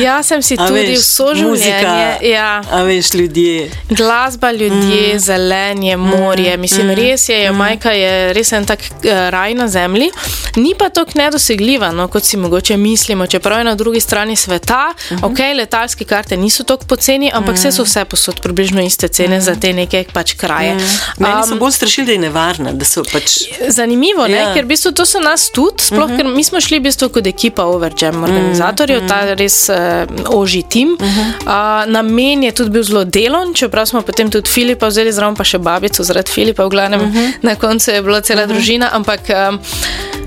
[0.03, 1.49] Jaz sem si A tudi veš, vso življenje.
[1.49, 2.61] muzika, Ja.
[2.71, 3.71] A veš, ljudje.
[3.89, 5.19] Glasba, ljudje, mm.
[5.19, 6.57] zelenje, morje.
[6.57, 6.95] Mislim, mm.
[6.95, 10.11] res je, Jamajka je res en tak uh, raj na zemlji.
[10.55, 13.27] Ni pa tako nedosegljiva, no, kot si mogoče mislimo.
[13.27, 15.25] Čeprav je na drugi strani sveta, mm -hmm.
[15.25, 19.41] ok, letalske karte niso tako poceni, ampak vse so vse posod približno iste cene mm.
[19.41, 20.77] za te neke pač kraje.
[21.17, 23.31] Meni so Um, bolj strašili, da je nevarna, da so pač.
[23.67, 24.37] Zanimivo, ja.
[24.37, 24.53] Ja.
[24.53, 26.17] ker v bistvu to so nas tudi, sploh uh -huh.
[26.17, 29.09] ker mi smo šli v bistvu kot ekipa Overjam organizatorjev, uh -huh.
[29.09, 30.97] ta res uh, oži tim.
[30.99, 31.85] Uh -huh.
[31.85, 35.43] uh, namen je tudi bil zelo delovn, čeprav smo potem tudi Filipa vzeli zraven, pa
[35.43, 37.31] še babico zaradi Filipa, v glavnem uh -huh.
[37.41, 38.53] na koncu je bila cela uh -huh.
[38.53, 39.19] družina, ampak.
[39.49, 39.59] Um,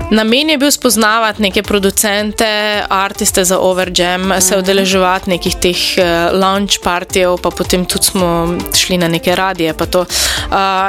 [0.09, 6.39] Namen je bil spoznavati neke producente, artiste za Overjam, mm se udeleževati nekih teh uh,
[6.39, 9.73] launch partijev, pa potem tudi smo šli na neke radije.
[9.73, 10.05] Uh,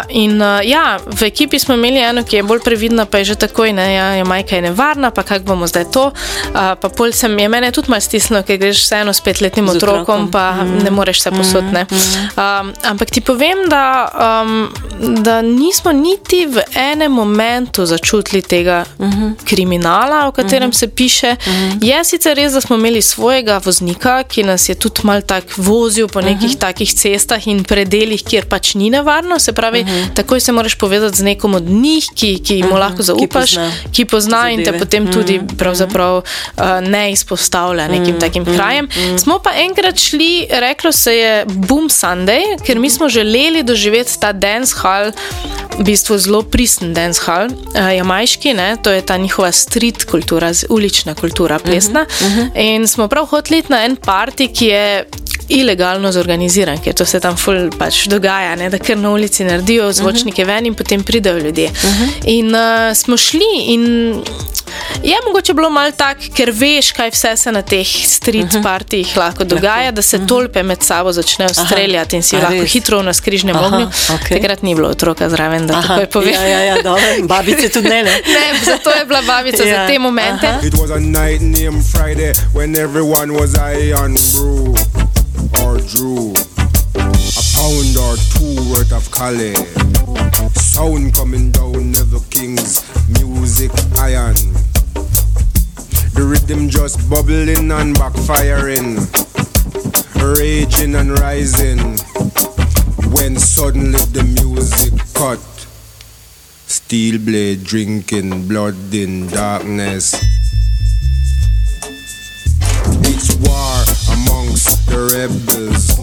[0.09, 3.35] in uh, ja, v ekipi smo imeli eno, ki je bolj previdna, pa je že
[3.35, 6.07] takoj, ne, ja, je majka je nevarna, pa kako bomo zdaj to.
[6.07, 9.77] Uh, pa pol sem, je mene tudi malo stisnilo, ker greš vseeno s petletnim Z
[9.77, 10.31] otrokom, otrokom.
[10.31, 10.85] pa mm.
[10.85, 11.87] ne moreš se posodne.
[12.37, 14.11] Um, ampak ti povem, da,
[14.45, 14.69] um,
[15.23, 19.45] da nismo niti v enem momentu začutili tega uh -huh.
[19.45, 20.79] kriminala, o katerem uh -huh.
[20.79, 21.37] se piše.
[21.41, 21.79] Uh -huh.
[21.83, 26.09] Je sicer res, da smo imeli svojega voznika, ki nas je tudi mal tak vozil
[26.09, 26.59] po nekih uh -huh.
[26.59, 29.39] takih cestah in predeljih, kjer pač ni nevarno.
[29.39, 30.15] Se pravi, uh -huh.
[30.15, 32.79] takoj se moraš povezati z nekom od njih, ki, ki mu uh -huh.
[32.79, 34.79] lahko zaupaš, pozna ki pozna in te zadeve.
[34.79, 36.23] potem tudi pravzaprav uh,
[36.89, 38.89] ne izpostavlja nekim takim krajem.
[39.19, 44.33] Smo pa enkrat šli, reklo se je Boom Sunday, ker mi smo želeli doživeti ta
[44.33, 45.13] dance hall,
[45.79, 50.53] v bistvu zelo pristen dance hall, uh, jamajški, ne, to je ta njihova street kultura,
[50.69, 52.07] ulična kultura, plesna.
[52.55, 55.05] In smo prav hoteli iti na en party, ki je
[55.49, 59.93] ilegalno zorganiziran, ker to se tam ful pač dogaja, ne, da kar na ulici naredijo
[59.93, 61.71] zvočnike ven in potem pridejo ljudje.
[62.25, 62.61] In uh,
[62.95, 64.23] smo šli in
[65.03, 69.45] je mogoče bilo malo tak, ker veš, kaj vse se na teh street partijih lahko
[69.45, 72.73] dogaja, da se tolpe med sabo začnejo streljati in si A lahko res?
[72.73, 73.87] hitro v naskrižnem Aha, ognju.
[74.15, 74.37] okej.
[74.37, 76.33] Takrat ni bilo otroka zraven, da Aha, takoj pove.
[76.33, 77.03] ja, ja, ja, dobro.
[77.25, 78.11] Babice tudi ne, ne.
[78.37, 80.47] Ne, zato je bila babica Ja, za te momente.
[80.47, 80.61] aha.
[80.63, 84.75] It was a night named Friday when everyone was high on brew
[85.63, 86.33] or drew.
[86.95, 89.55] A pound or two worth of Cali.
[90.55, 92.83] Sound coming down, never kings.
[93.09, 94.37] Music iron.
[96.15, 98.97] The rhythm just bubbling and backfiring.
[100.37, 101.99] Raging and rising.
[103.13, 105.41] When suddenly the music cut.
[106.67, 110.15] Steel blade drinking blood in darkness.
[113.09, 113.76] It's war
[114.47, 115.99] amongst the rebels.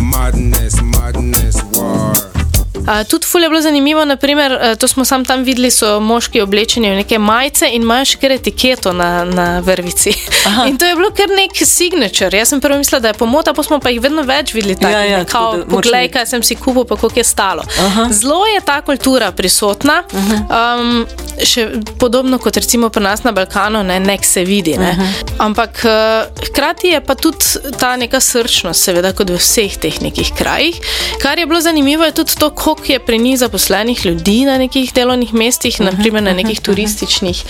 [0.00, 2.37] Madness, madness, war.
[2.74, 6.40] Uh, tudi ful je bilo zanimivo, naprimer, uh, to smo sam tam videli, so moški
[6.40, 10.14] oblečeni v neke majice in imajo še kar etiketo na, na vrvici.
[10.48, 10.66] Aha.
[10.68, 12.38] In to je bilo kar nek signature.
[12.38, 14.76] Jaz sem prvo mislila, da je pomota, pa smo pa jih vedno več videli.
[14.80, 17.64] Ja, ja, ne, tako kao, da poglej, kaj sem si kupil, pa koliko je stalo.
[17.86, 18.08] Aha.
[18.14, 20.02] Zelo je ta kultura prisotna.
[20.12, 21.04] Um,
[21.44, 21.66] še
[21.98, 24.76] podobno kot recimo pri nas na Balkanu, ne, nek se vidi.
[24.78, 24.94] Ne.
[25.38, 30.32] Ampak uh, hkrati je pa tudi ta neka srčnost, seveda, kot v vseh teh nekih
[30.38, 30.78] krajih.
[31.22, 34.92] Kar je bilo zanimivo, je tudi to, koliko je pri njih zaposlenih ljudi na nekih
[34.94, 37.44] delovnih mestih, naprimer na nekih turističnih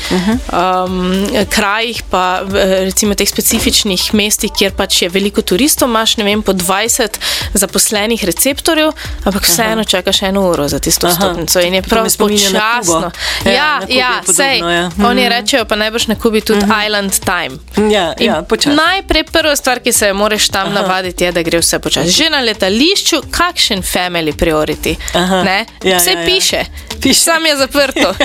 [0.52, 2.42] um, krajih, pa
[2.84, 7.18] recimo teh specifičnih mestih, kjer pač je veliko turistov, imaš ne vem, po 20
[7.54, 8.92] zaposlenih receptorjev,
[9.24, 13.10] ampak vseeno čakaš eno uro za tisto stopnico in je prav počasno.
[13.44, 14.58] Ja, Ja, ja, podobno, sej.
[14.58, 14.90] ja.
[15.08, 17.56] Oni rečejo pa najbrž na Kubi tudi Island Time.
[17.90, 18.76] Ja, In ja, počasi.
[18.76, 20.74] Najprej prva stvar, ki se jo moraš tam Aha.
[20.82, 22.10] navaditi, je, da gre vse počasi.
[22.10, 24.97] Že na letališču, kakšen family priority.
[25.14, 25.42] Aha.
[25.42, 25.58] Ne?
[25.82, 26.26] Ja, vse ja, ja.
[26.26, 26.64] piše.
[27.00, 27.20] Piše.
[27.20, 28.14] Sam je zaprto.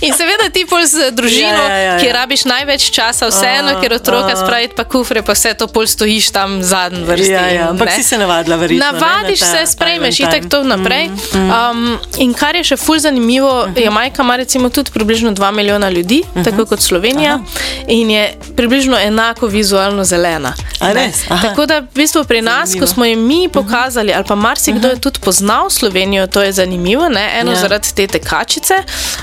[0.00, 1.98] In seveda ti pol z družino, Ja, ja, ja, ja.
[1.98, 4.36] ki rabiš največ časa, vseeno, Aha, ker otroka aha.
[4.36, 7.30] spraviti pa kufre, pa vse to pol stojiš tam zadnji vrsti.
[7.30, 7.94] Ja, ja, in, ampak ne.
[7.94, 8.82] si se navadila, verjetno.
[8.82, 10.50] ne, na Navadiš ta se, sprejmeš island itak time.
[10.50, 11.04] to naprej.
[11.34, 11.84] Um,
[12.18, 16.66] in kar je še ful zanimivo, Jamajka ima recimo tudi približno 2 milijona ljudi, tako
[16.66, 17.38] kot Slovenija,
[17.86, 18.24] in je
[18.56, 20.50] približno enako vizualno zelena.
[20.82, 21.12] Ne.
[21.28, 21.48] Aha.
[21.48, 22.86] Tako da v bistvu pri nas, Zanimivo.
[22.86, 27.08] ko smo jim mi pokazali, ali pa marsikdo je tudi poznal Slovenijo, to je zanimivo,
[27.08, 27.30] ne?
[27.34, 27.56] eno Ja.
[27.56, 28.74] zaradi te tekačice,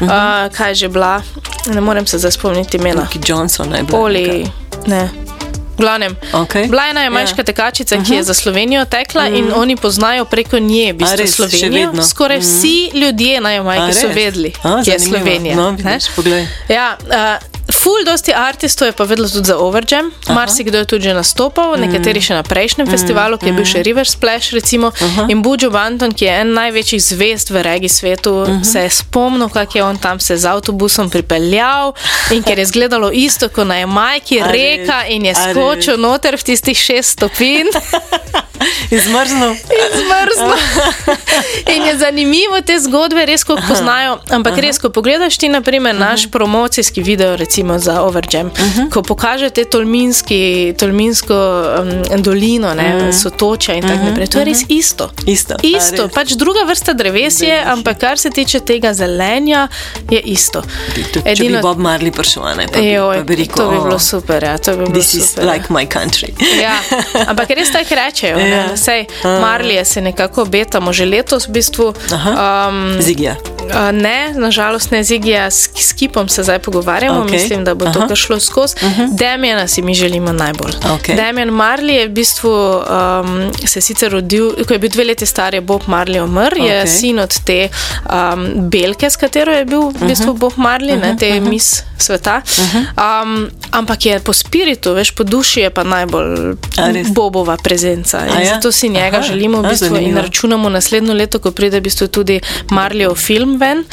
[0.01, 0.07] uh,
[0.51, 1.21] kaj je že bila,
[1.65, 3.07] ne morem se zdaj spomniti imena.
[3.07, 3.99] Ki Johnson je bila.
[3.99, 4.47] Oli,
[4.87, 5.09] ne.
[5.71, 6.67] V glavnem, Okej.
[6.67, 7.43] bila je ena jamajška Ja.
[7.43, 11.93] tekačica, ki je za Slovenijo tekla in oni poznajo preko nje v bistvu res, Slovenijo.
[12.03, 14.51] Skoraj vsi ljudje na Jamajki so vedeli,
[14.83, 14.99] kje je.
[14.99, 15.55] Slovenija.
[15.55, 16.03] No, vidiš.
[16.69, 17.48] Ja, uh,
[17.79, 21.81] ful dosti artistov je pa vedelo tudi za Overjam, marsikdo je tudi že nastopal, Mm.
[21.81, 24.91] nekateri še na prejšnjem festivalu, ki je bil še River Splash recimo,
[25.27, 28.63] in Bujo Banton, ki je en največjih zvest v regi svetu, Mhm.
[28.63, 31.93] se je spomnil, kako je on tam se z avtobusom pripeljal
[32.31, 36.77] in ker je izgledalo isto kot na Jamajki, reka in je skočil noter v tistih
[36.77, 37.67] šest stopinj.
[38.97, 39.55] Izmrznil.
[39.95, 40.55] Zmrzlo.
[41.75, 44.17] In je zanimivo te zgodbe, res ko poznajo.
[44.29, 48.51] Ampak res, ko pogledaš ti, naprimer, naš promocijski video, recimo za Overjam,
[48.91, 51.35] ko kaže te tolminski, tolminsko
[52.15, 55.09] um, dolino, ne, sotoča in tako naprej, to je res isto.
[55.25, 55.53] Isto.
[55.53, 56.13] A Isto, res?
[56.13, 59.67] pač druga vrsta dreves je, ampak kar se tiče tega zelenja,
[60.09, 60.61] je isto.
[60.95, 63.69] Tudi, če bi Bob Marley prišel, a ne, pa bi, Joj, pa bi rekel, to
[63.69, 65.45] bi bilo "Oh, super, ja, to bi bilo This is super.
[65.53, 66.33] like my country.
[66.61, 66.79] Ja,
[67.27, 68.37] ampak res tako rečejo.
[68.49, 68.55] Ja.
[68.55, 68.77] Ja.
[68.77, 71.93] Sej, Marlije se nekako obetamo že letos, v bistvu.
[72.13, 72.69] Aha.
[72.69, 73.35] Um, Zigija.
[73.69, 77.25] Uh, ne, nažalost ne Zigija, s, s Kipom se zdaj pogovarjamo, Ok.
[77.25, 77.31] okay.
[77.31, 78.07] mislim, da bo to Aha.
[78.07, 78.75] kar šlo skozi.
[78.81, 79.17] Uh -huh.
[79.17, 80.71] Damjana si mi želimo najbolj.
[80.93, 81.15] Ok.
[81.15, 85.53] Damjan Marley je v bistvu um, se sicer rodil, ko je bil dve leti star,
[85.53, 86.69] je Bob Marley umrl, okay.
[86.69, 87.69] je sin od te
[88.05, 91.11] um, belke, s katero je bil v bistvu Bob Marley, uh -huh.
[91.11, 91.49] ne, te uh -huh.
[91.49, 92.41] mis sveta.
[92.57, 93.23] Uh -huh.
[93.23, 96.55] um, ampak je po spiritu, veš, po duši je pa najbolj?
[97.13, 98.17] Bobova prezenca.
[98.39, 98.53] A In ja?
[98.53, 99.27] zato si njega Aha.
[99.27, 100.21] želimo v A, bistvu in zanimivo.
[100.21, 103.85] računamo naslednjo leto, ko pride v bistvu tudi Marlijev film ven, uh,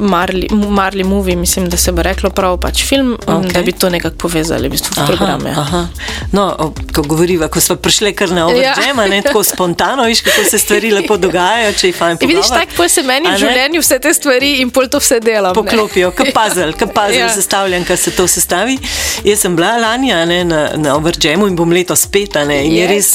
[0.00, 3.28] Marley, Marley Movie, mislim, da se bo reklo prav pač film, Ok.
[3.28, 3.52] okay.
[3.52, 5.46] da bi to nekako povezali v bistvu v program.
[5.46, 5.52] ja.
[5.52, 5.86] aha.
[6.32, 9.06] No, ko govoriva, ko smo prišli kar na overjam, ja.
[9.06, 12.72] ne tako spontano, viš, kako se stvari lepo dogajajo, če jih fajn In vidiš, tako
[12.76, 15.54] pol se meni A v življenju vse te stvari in pol to vse delam.
[15.54, 17.26] poklopijo, kot puzzle, kot puzzle ja.
[17.26, 17.34] Ja.
[17.34, 18.78] sestavljen, ko se to sestavi.
[19.24, 22.64] Jaz sem bila lani a ne, na, na Overjamu in bom letos spet, a ne,
[22.64, 22.78] in yes.
[22.80, 23.10] je res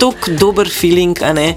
[0.00, 1.54] tako dober feeling, a ne.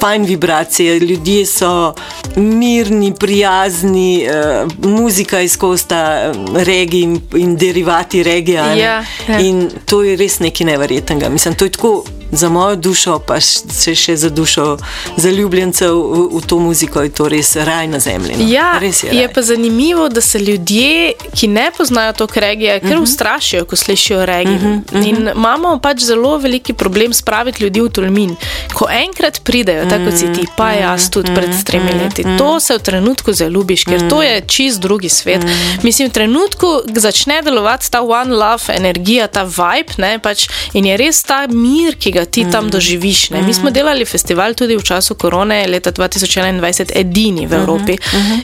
[0.00, 1.94] fajn vibracije, ljudje so
[2.36, 8.64] mirni, prijazni, uh, muzika iz kosta, regi in, in derivati regija.
[8.74, 9.38] Ja, ja.
[9.40, 11.28] In to je res nekaj neverjetnega.
[11.28, 12.04] Mislim, to je tako.
[12.32, 14.76] Za mojo dušo, pa še, še za dušo
[15.16, 18.36] zaljubljencev v, v to muziko, je to res raj na zemlji.
[18.36, 18.48] No.
[18.48, 19.10] Ja, res je.
[19.10, 19.32] je raj.
[19.34, 22.88] pa zanimivo, da se ljudje, ki ne poznajo to regije, Mhm.
[22.88, 24.54] kar ustrašijo, ko slišijo regijo.
[24.54, 28.36] Uh -huh, In imamo pač zelo veliki problem spraviti ljudi v Tolmin.
[28.74, 32.60] Ko enkrat pridejo, tako kot si ti, pa Mhm, jaz tudi pred tremi leti, to
[32.60, 35.44] se v trenutku zaljubiš, ker to je čist drugi svet.
[35.44, 35.52] Mhm.
[35.82, 40.96] Mislim, v trenutku začne delovati ta one love energija, ta vibe, ne, pač, in je
[40.96, 42.50] res ta mir, ki ga ti Mhm.
[42.50, 43.30] tam doživiš.
[43.30, 43.42] Ne.
[43.42, 46.56] Mi smo delali festival tudi v času korone, leta 2021,
[46.94, 47.94] edini v Mhm, Evropi.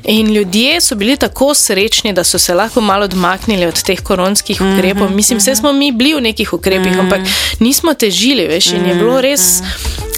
[0.06, 4.60] In ljudje so bili tako srečni, da so se lahko malo odmaknili od teh koronskih
[4.60, 5.10] Mhm, ukrepov.
[5.12, 7.20] Mislim, vse smo mi bili v nekih ukrepih, ampak
[7.60, 9.62] nismo težili, veš, in je Mhm, bilo res.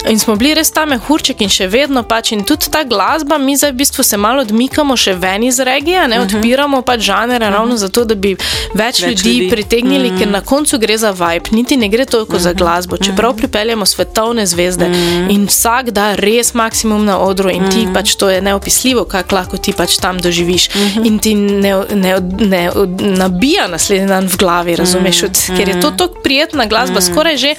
[0.04, 2.32] In smo bili res tam mehurček in še vedno pač.
[2.32, 6.08] In tudi ta glasba, mi zdaj v bistvu se malo odmikamo še ven iz regije,
[6.08, 8.36] ne odpiramo pač žanre ravno zato, da bi
[8.74, 9.50] več, Več ljudi, ljudi.
[9.50, 12.96] pritegnili, ker na koncu gre za vibe, niti ne gre toliko za glasbo.
[12.98, 14.88] Čeprav pripeljemo svetovne zvezde
[15.30, 19.56] in vsak da res maksimum na odru in ti pač to je neopisljivo, kako lahko
[19.60, 20.68] ti pač tam doživiš.
[21.04, 25.80] In ti ne, ne, ne od- nabija naslednji dan v glavi, razumeš, od, ker je
[25.80, 27.54] to tako prijetna glasba, skoraj že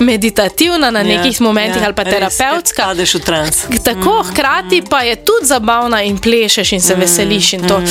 [0.00, 2.82] meditativna na nekih momentih ali pa terapevtska.
[2.86, 3.56] Padeš v trans.
[3.84, 7.52] Tako, hkrati pa je tudi zabavna in plešeš in se veseliš.
[7.52, 7.76] In to.
[7.76, 7.82] uh,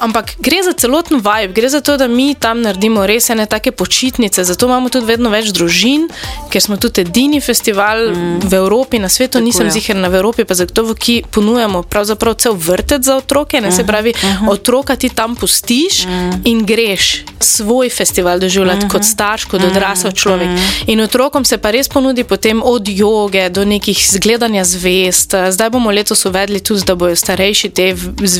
[0.00, 3.72] ampak gre za celoten vibe, gre za to, da mi tam naredimo res ene take
[3.72, 4.44] počitnice.
[4.44, 6.08] Zato imamo tudi vedno več družin,
[6.50, 8.12] ker smo tudi edini festival
[8.44, 9.70] v Evropi, na svetu nisem je.
[9.70, 13.60] ziger, na v Evropi pa zagotovo, ki ponujamo pravzaprav cel vrtec za otroke.
[13.60, 14.12] Ne, se pravi,
[14.48, 16.04] otroka ti tam pustiš
[16.44, 20.48] in greš svoj festival doživljati kot starš, kot odrasel človek.
[20.86, 25.34] In otrokom se pa res ponudi potem od joge do nekih zgledanja zvest.
[25.50, 27.94] Zdaj bomo letos uvedli tudi, da bojo starejši te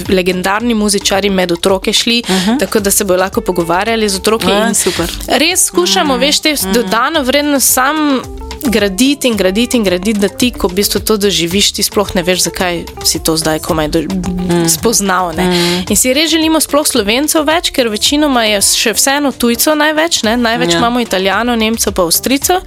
[0.09, 2.59] legendarni muzičari med otroke šli, uh -huh.
[2.61, 4.53] tako da se bojo lahko pogovarjali z otroki.
[4.68, 5.09] In super.
[5.29, 6.20] Res skušamo, mm.
[6.20, 8.18] veš, te dodano vrednost sam.
[8.21, 8.47] ん。
[8.64, 12.48] Graditi in graditi in graditi, da ti, ko v bistvu to doživiš, ti sploh ne veš,
[12.48, 14.68] zakaj si to zdaj komaj do, mm.
[14.68, 15.32] spoznal.
[15.32, 15.86] Mm.
[15.88, 20.36] In si res želimo sploh slovencev več, ker večinoma je še vseeno tujcev največ, ne?
[20.36, 20.78] največ Ja.
[20.78, 22.61] imamo italijanov, nemcev, pa avstrijcev.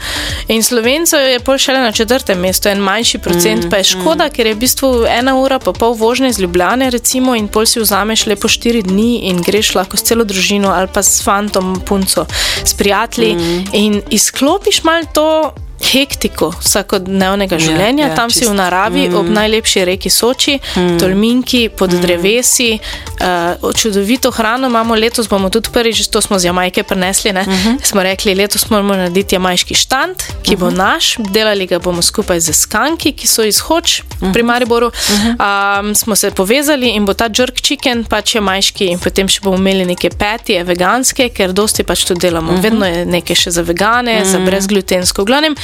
[0.48, 3.70] In slovencev je pol šele na četrtem mestu, en manjši procent, mm.
[3.70, 7.36] pa je škoda, ker je v bistvu ena ura pa pol vožnje iz Ljubljane, recimo,
[7.36, 11.04] in pol si vzameš lepo štiri dni in greš lahko s celo družino ali pa
[11.04, 12.26] s fantom, punco,
[12.64, 13.66] s prijatelji mm.
[13.74, 15.28] in izklopiš malo to.
[15.82, 18.54] Hektiko vsakodnevnega življenja, ja, tam si čisto.
[18.54, 19.18] v naravi, mm.
[19.18, 20.98] ob najlepši reki Soči, mm.
[21.02, 22.02] Tolminki, pod mm.
[22.04, 24.96] drevesi, uh, čudovito hrano imamo.
[24.96, 27.32] Letos bomo tudi prvič, to smo z Jamajke prenesli.
[27.32, 27.78] Mm -hmm.
[27.84, 30.78] Smo rekli, letos moramo narediti jamajški štand, ki bo mm -hmm.
[30.78, 34.34] naš, delali ga bomo skupaj z Skanki, ki so iz Hoč mm -hmm.
[34.34, 34.88] pri Mariboru.
[34.88, 35.80] Mm -hmm.
[35.80, 39.58] um, smo se povezali in bo ta jerk chicken pač jamajški, in potem še bomo
[39.58, 42.52] imeli neke petije, veganske, ker dosti pač to delamo.
[42.52, 42.62] Mm -hmm.
[42.62, 44.32] Vedno je nekaj še za vegane, mm -hmm.
[44.32, 45.26] za brezglutensko.
[45.26, 45.56] Glavnem,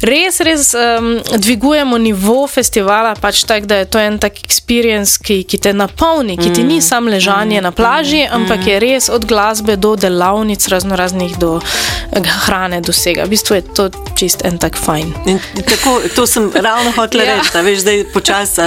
[0.00, 5.42] res, res um, dvigujemo nivo festivala, pač tak, da je to en tak experience, ki,
[5.48, 9.76] ki te napolni, ki ti ni samo ležanje na plaži, ampak je res od glasbe
[9.76, 13.26] do delavnic, razno raznih, do eh, hrane, do vsega.
[13.26, 13.88] V bistvu je to
[14.18, 15.14] čist en tak fajn.
[15.26, 17.30] In tako, to sem ravno hotela Ja.
[17.34, 17.36] ja.
[17.42, 18.60] reči, da veš, da je počasi,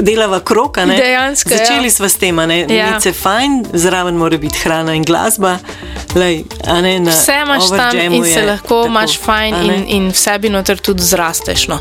[0.00, 0.86] delava kroka.
[0.86, 0.96] Ne.
[0.96, 1.58] Dejansko, ja.
[1.58, 2.96] Začeli smo s tem, ne, Ja.
[3.04, 3.12] ja.
[3.12, 5.58] fajn, zraven mora biti hrana in glasba.
[6.14, 6.44] Lej,
[6.82, 9.76] ne, Vse imaš tam in se je lahko tako, imaš fajn ne.
[9.76, 11.68] in, in v sebi noter tudi zrasteš.
[11.72, 11.80] No.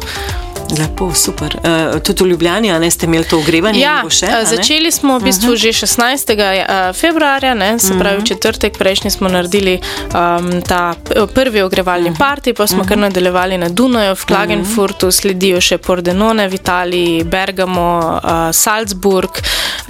[0.72, 1.60] Lepo, super.
[1.62, 3.80] Uh, tudi v Ljubljani, a ne ste imeli to ogrevanje?
[3.80, 5.62] Ja, še, eh, začeli smo v bistvu uh -huh.
[5.62, 6.34] že 16.
[6.40, 10.96] eh, februarja, ne, se pravi v četrtek, prejšnji smo naredili um, ta
[11.34, 12.20] prvi ogrevalni uh -huh.
[12.20, 12.90] parti, pa smo uh -huh.
[12.90, 19.30] kar nadaljevali na Dunaju, v Klagenfurtu, sledijo še Pordenone v Italiji, Bergamo, uh, Salzburg.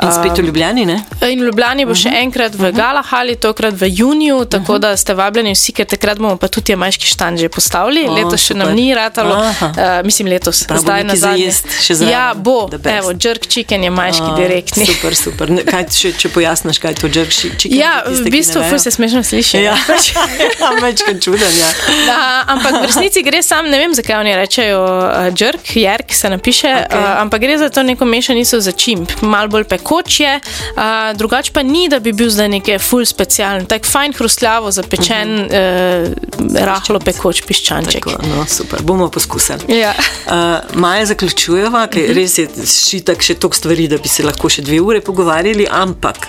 [0.03, 1.03] In spet v Ljubljani, ne?
[1.21, 5.53] In v Ljubljani bo še enkrat v Galahali, tokrat v juniju, tako da ste vabljeni
[5.53, 8.07] vsi, ker takrat bomo pa tudi jamajški štan že postavili.
[8.07, 8.76] O, Letos še nam super.
[8.76, 11.51] ni ratalo, uh, mislim letos, Pa zdaj na za zadnje.
[11.82, 12.13] še zraven.
[12.13, 14.86] Ja, bo, evo, jerk chicken je majški A, direktni.
[14.86, 15.49] Super, super.
[15.49, 17.78] Ne, Kaj, če, če pojasniš, kaj je to jerk chicken?
[17.78, 19.63] Ja, tiste, v bistvu ful se smešno sliši.
[19.63, 19.76] Ja,
[20.16, 20.70] Ja.
[20.82, 21.70] večkrat čuden, ja.
[22.13, 26.30] A, ampak v resnici gre sam, ne vem zakaj oni rečejo uh, jerk, jerk se
[26.30, 26.99] napiše, okay.
[26.99, 30.84] uh, ampak gre za to neko mešanico za čimp, malo bolj pekoč je, uh,
[31.18, 35.51] drugače pa ni, da bi bil zdaj nekaj full specialen, tak fajn hrustljavo zapečen, uh
[35.51, 36.13] -huh.
[36.39, 38.05] uh, rahlo pekoč piščanček.
[38.05, 39.80] Tako, no, super, bomo poskusili.
[39.80, 39.93] Ja.
[40.26, 44.65] Uh, Maja zaključujeva, ker res je šitak še toliko stvari, da bi se lahko še
[44.65, 46.27] dve ure pogovarjali, ampak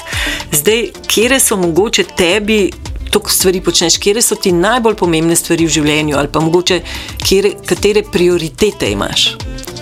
[0.55, 2.67] zdaj, kje so mogoče tebi.
[3.07, 6.81] Toliko stvari počneš, kje so ti najbolj pomembne stvari v življenju, ali pa mogoče
[7.23, 9.31] kjere, katere prioritete imaš?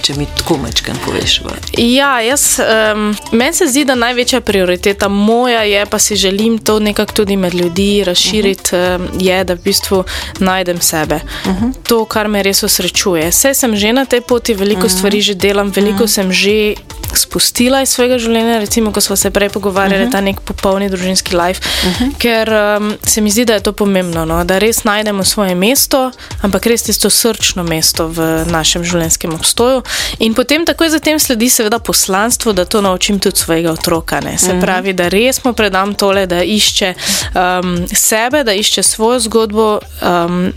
[0.05, 1.41] Če mi tako mečkan poveš.
[1.41, 6.59] v- Ja, jaz, um, meni se zdi, da največja prioriteta moja je, pa si želim
[6.59, 9.23] to nekako tudi med ljudi razširiti, uh -huh.
[9.23, 10.05] je, da v bistvu
[10.39, 11.21] najdem sebe.
[11.47, 11.73] Uh -huh.
[11.89, 13.31] To, kar me res osrečuje.
[13.31, 14.97] Vse sem že na tej poti, veliko uh -huh.
[14.99, 16.15] stvari že delam, veliko uh -huh.
[16.15, 16.75] sem že
[17.15, 20.13] spustila iz svojega življenja, recimo, ko smo se prej pogovarjali, uh -huh.
[20.13, 22.13] ta nek popolni družinski life, uh -huh.
[22.19, 22.49] ker
[22.79, 24.45] um, se mi zdi, da je to pomembno, no?
[24.45, 26.11] da res najdemo svoje mesto,
[26.43, 29.83] ampak res tisto srčno mesto v našem življenjskem obstoju.
[30.19, 34.21] In potem takoj zatem sledi seveda poslanstvo, da to naučim tudi svojega otroka.
[34.21, 34.39] Ne?
[34.39, 39.79] Se pravi, da res mu predam tole, da išče um, sebe, da išče svojo zgodbo.
[40.03, 40.53] Um,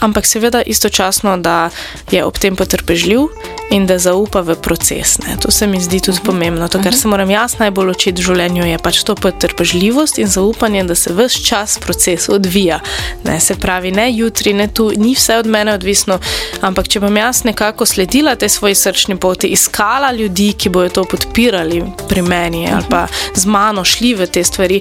[0.00, 1.70] Ampak seveda istočasno, da
[2.10, 3.28] je ob tem potrpežljiv
[3.70, 5.18] in da zaupa v proces.
[5.18, 5.36] Ne.
[5.40, 6.68] To se mi zdi tudi pomembno.
[6.68, 10.84] To, kar se moram jaz najbolj učiti v življenju, je pač to potrpežljivost in zaupanje,
[10.84, 12.80] da se vse čas proces odvija.
[13.24, 13.38] Ne.
[13.40, 16.18] Se pravi, ne jutri, ne tu, ni vse od mene odvisno,
[16.60, 21.04] ampak če bom jaz nekako sledila tej svoji srčni poti, iskala ljudi, ki bojo to
[21.04, 24.80] podpirali pri meni ali pa z mano šli v te stvari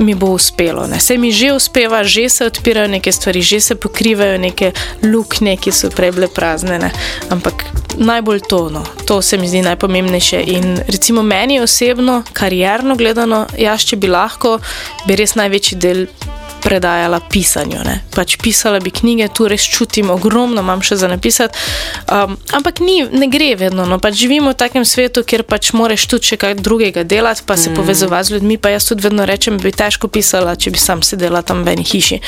[0.00, 0.86] mi bo uspelo.
[0.86, 1.00] Ne.
[1.00, 4.72] Se mi že uspeva, že se odpirajo neke stvari, že se pokrivajo neke
[5.02, 6.78] luknje, ki so prej bile prazne.
[6.78, 6.90] Ne.
[7.30, 7.64] Ampak
[7.98, 8.84] najbolj to, no.
[9.06, 10.42] to se mi zdi najpomembnejše.
[10.46, 14.58] In recimo meni osebno, karierno gledano, jaz, če bi lahko,
[15.06, 16.06] bi res največji del
[16.62, 17.82] predajala pisanju.
[17.84, 18.00] Ne.
[18.14, 21.58] Pač pisala bi knjige, tu res čutim, ogromno imam še za napisati.
[22.06, 23.86] Um, ampak ni, ne gre vedno.
[23.88, 23.98] No.
[24.02, 27.70] Pač živimo v takem svetu, kjer pač moraš tudi še kaj drugega delati, pa se
[27.70, 27.78] mm.
[27.80, 28.58] povezovati z ljudmi.
[28.62, 31.86] Pa jaz tudi vedno rečem, bi težko pisala, če bi sam sedela tam v eni
[31.86, 32.20] hiši,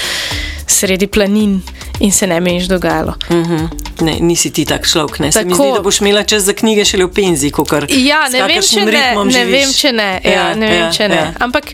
[0.67, 1.61] sredi planin
[2.01, 3.15] in se ne bi nič dogajalo.
[3.31, 3.67] Mhm.
[4.03, 5.21] Ne, nisi ti tak človek.
[5.23, 5.33] Ne.
[5.33, 5.63] Se mi Tako.
[5.63, 7.87] zdi, da boš imela čas za knjige šele v penzi, kot kar.
[7.89, 9.15] Ja, ne vem, če ne.
[9.15, 9.53] Ne živiš.
[9.55, 10.11] vem, če ne.
[10.25, 11.23] Ja, ne vem, če ne.
[11.39, 11.71] Ampak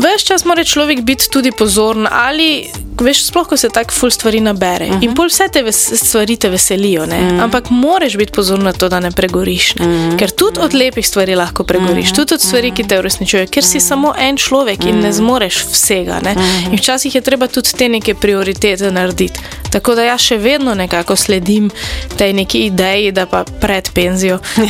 [0.00, 2.68] Ves čas mora človek biti tudi pozoren, ali
[3.00, 4.86] veš, sploh ko se tako ful stvari nabere.
[4.86, 5.04] Uh -huh.
[5.04, 7.42] In pol vse te stvari te veselijo, uh -huh.
[7.42, 9.74] ampak moraš biti pozoren na to, da ne pregoriš.
[9.74, 9.86] Ne?
[9.86, 10.18] Uh -huh.
[10.18, 12.16] Ker tudi od lepih stvari lahko pregoriš, uh -huh.
[12.16, 16.20] tudi od stvari, ki te uresničujejo, ker si samo en človek in ne zmoreš vsega.
[16.22, 16.32] Ne?
[16.32, 16.70] Uh -huh.
[16.70, 19.40] In včasih je treba tudi te neke prioritete narediti.
[19.70, 21.70] Tako da jaz še vedno nekako sledim
[22.16, 24.64] tej neki ideji, da pa pred penzijo uh,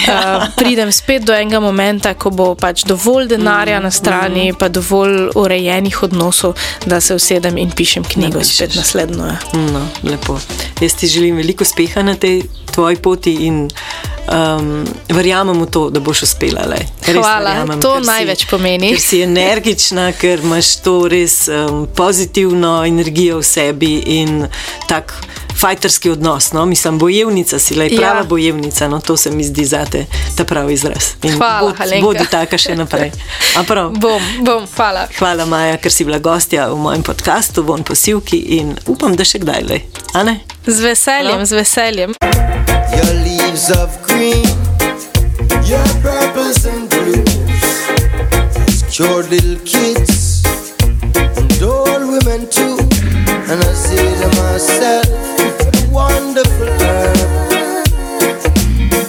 [0.59, 6.03] pridem spet do enega momenta, ko bo pač dovolj denarja na strani, pa dovolj urejenih
[6.03, 6.55] odnosov,
[6.87, 8.55] da se usedem in pišem knjigo Napišeš.
[8.55, 9.25] spet naslednjo.
[9.27, 9.39] ja.
[9.55, 10.39] No, lepo.
[10.81, 13.69] Jaz ti želim veliko uspeha na tej tvoji poti in
[14.29, 16.61] um, verjamem v to, da boš uspela.
[16.67, 16.79] Le.
[17.07, 18.91] Res Hvala, verjamem, to ker si- največ pomeni.
[18.91, 24.47] Ker si energična, ker imaš to res um, pozitivno energijo v sebi in
[24.89, 25.15] tak.
[25.61, 26.67] Fajterski odnos, no?
[26.67, 28.25] mislim, bojevnica si, le prava Ja.
[28.25, 30.07] bojevnica, no to se mi zdi zate,
[30.37, 31.05] ta pravi izraz.
[31.23, 32.03] In Hvala, bod- Alenka.
[32.03, 33.11] Bodi taka še naprej.
[33.57, 33.91] A prav?
[34.01, 35.07] Bom, bom, hvala.
[35.19, 39.39] Hvala, Maja, ker si bila gostja v mojem podkastu, von posilki in upam, da še
[39.39, 39.81] kdaj le.
[40.15, 40.41] A ne?
[40.67, 42.15] Z veseljem, z veseljem.
[42.91, 44.49] Your leaves of green,
[45.65, 47.27] your purples and blues.
[48.91, 50.30] Cured little kids
[51.61, 52.77] and old women too.
[53.51, 55.07] And I say to myself,
[55.91, 57.89] wonderful herb.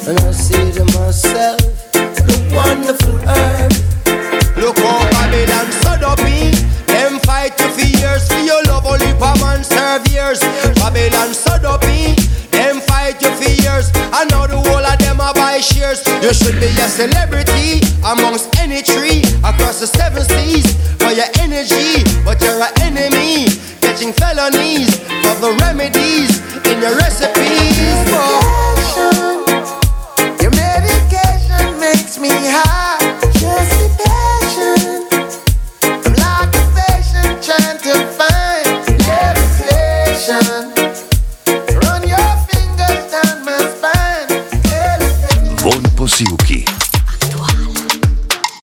[0.08, 1.62] And I say to myself,
[1.94, 3.72] the wonderful herb.
[4.58, 6.54] Look how Babylon up in.
[6.88, 10.40] Them fight you for years for your love, only for man serve years.
[10.76, 11.34] Babylon
[11.66, 12.16] up in.
[12.52, 13.92] Them fight you for years.
[14.14, 16.11] And now the whole of them are buy shares.
[16.32, 20.64] You should be a celebrity amongst any tree across the seven seas
[20.96, 22.08] for your energy.
[22.24, 23.52] But you're an enemy,
[23.82, 24.96] catching felonies
[25.28, 26.40] for the remedies
[26.72, 27.31] in your recipes.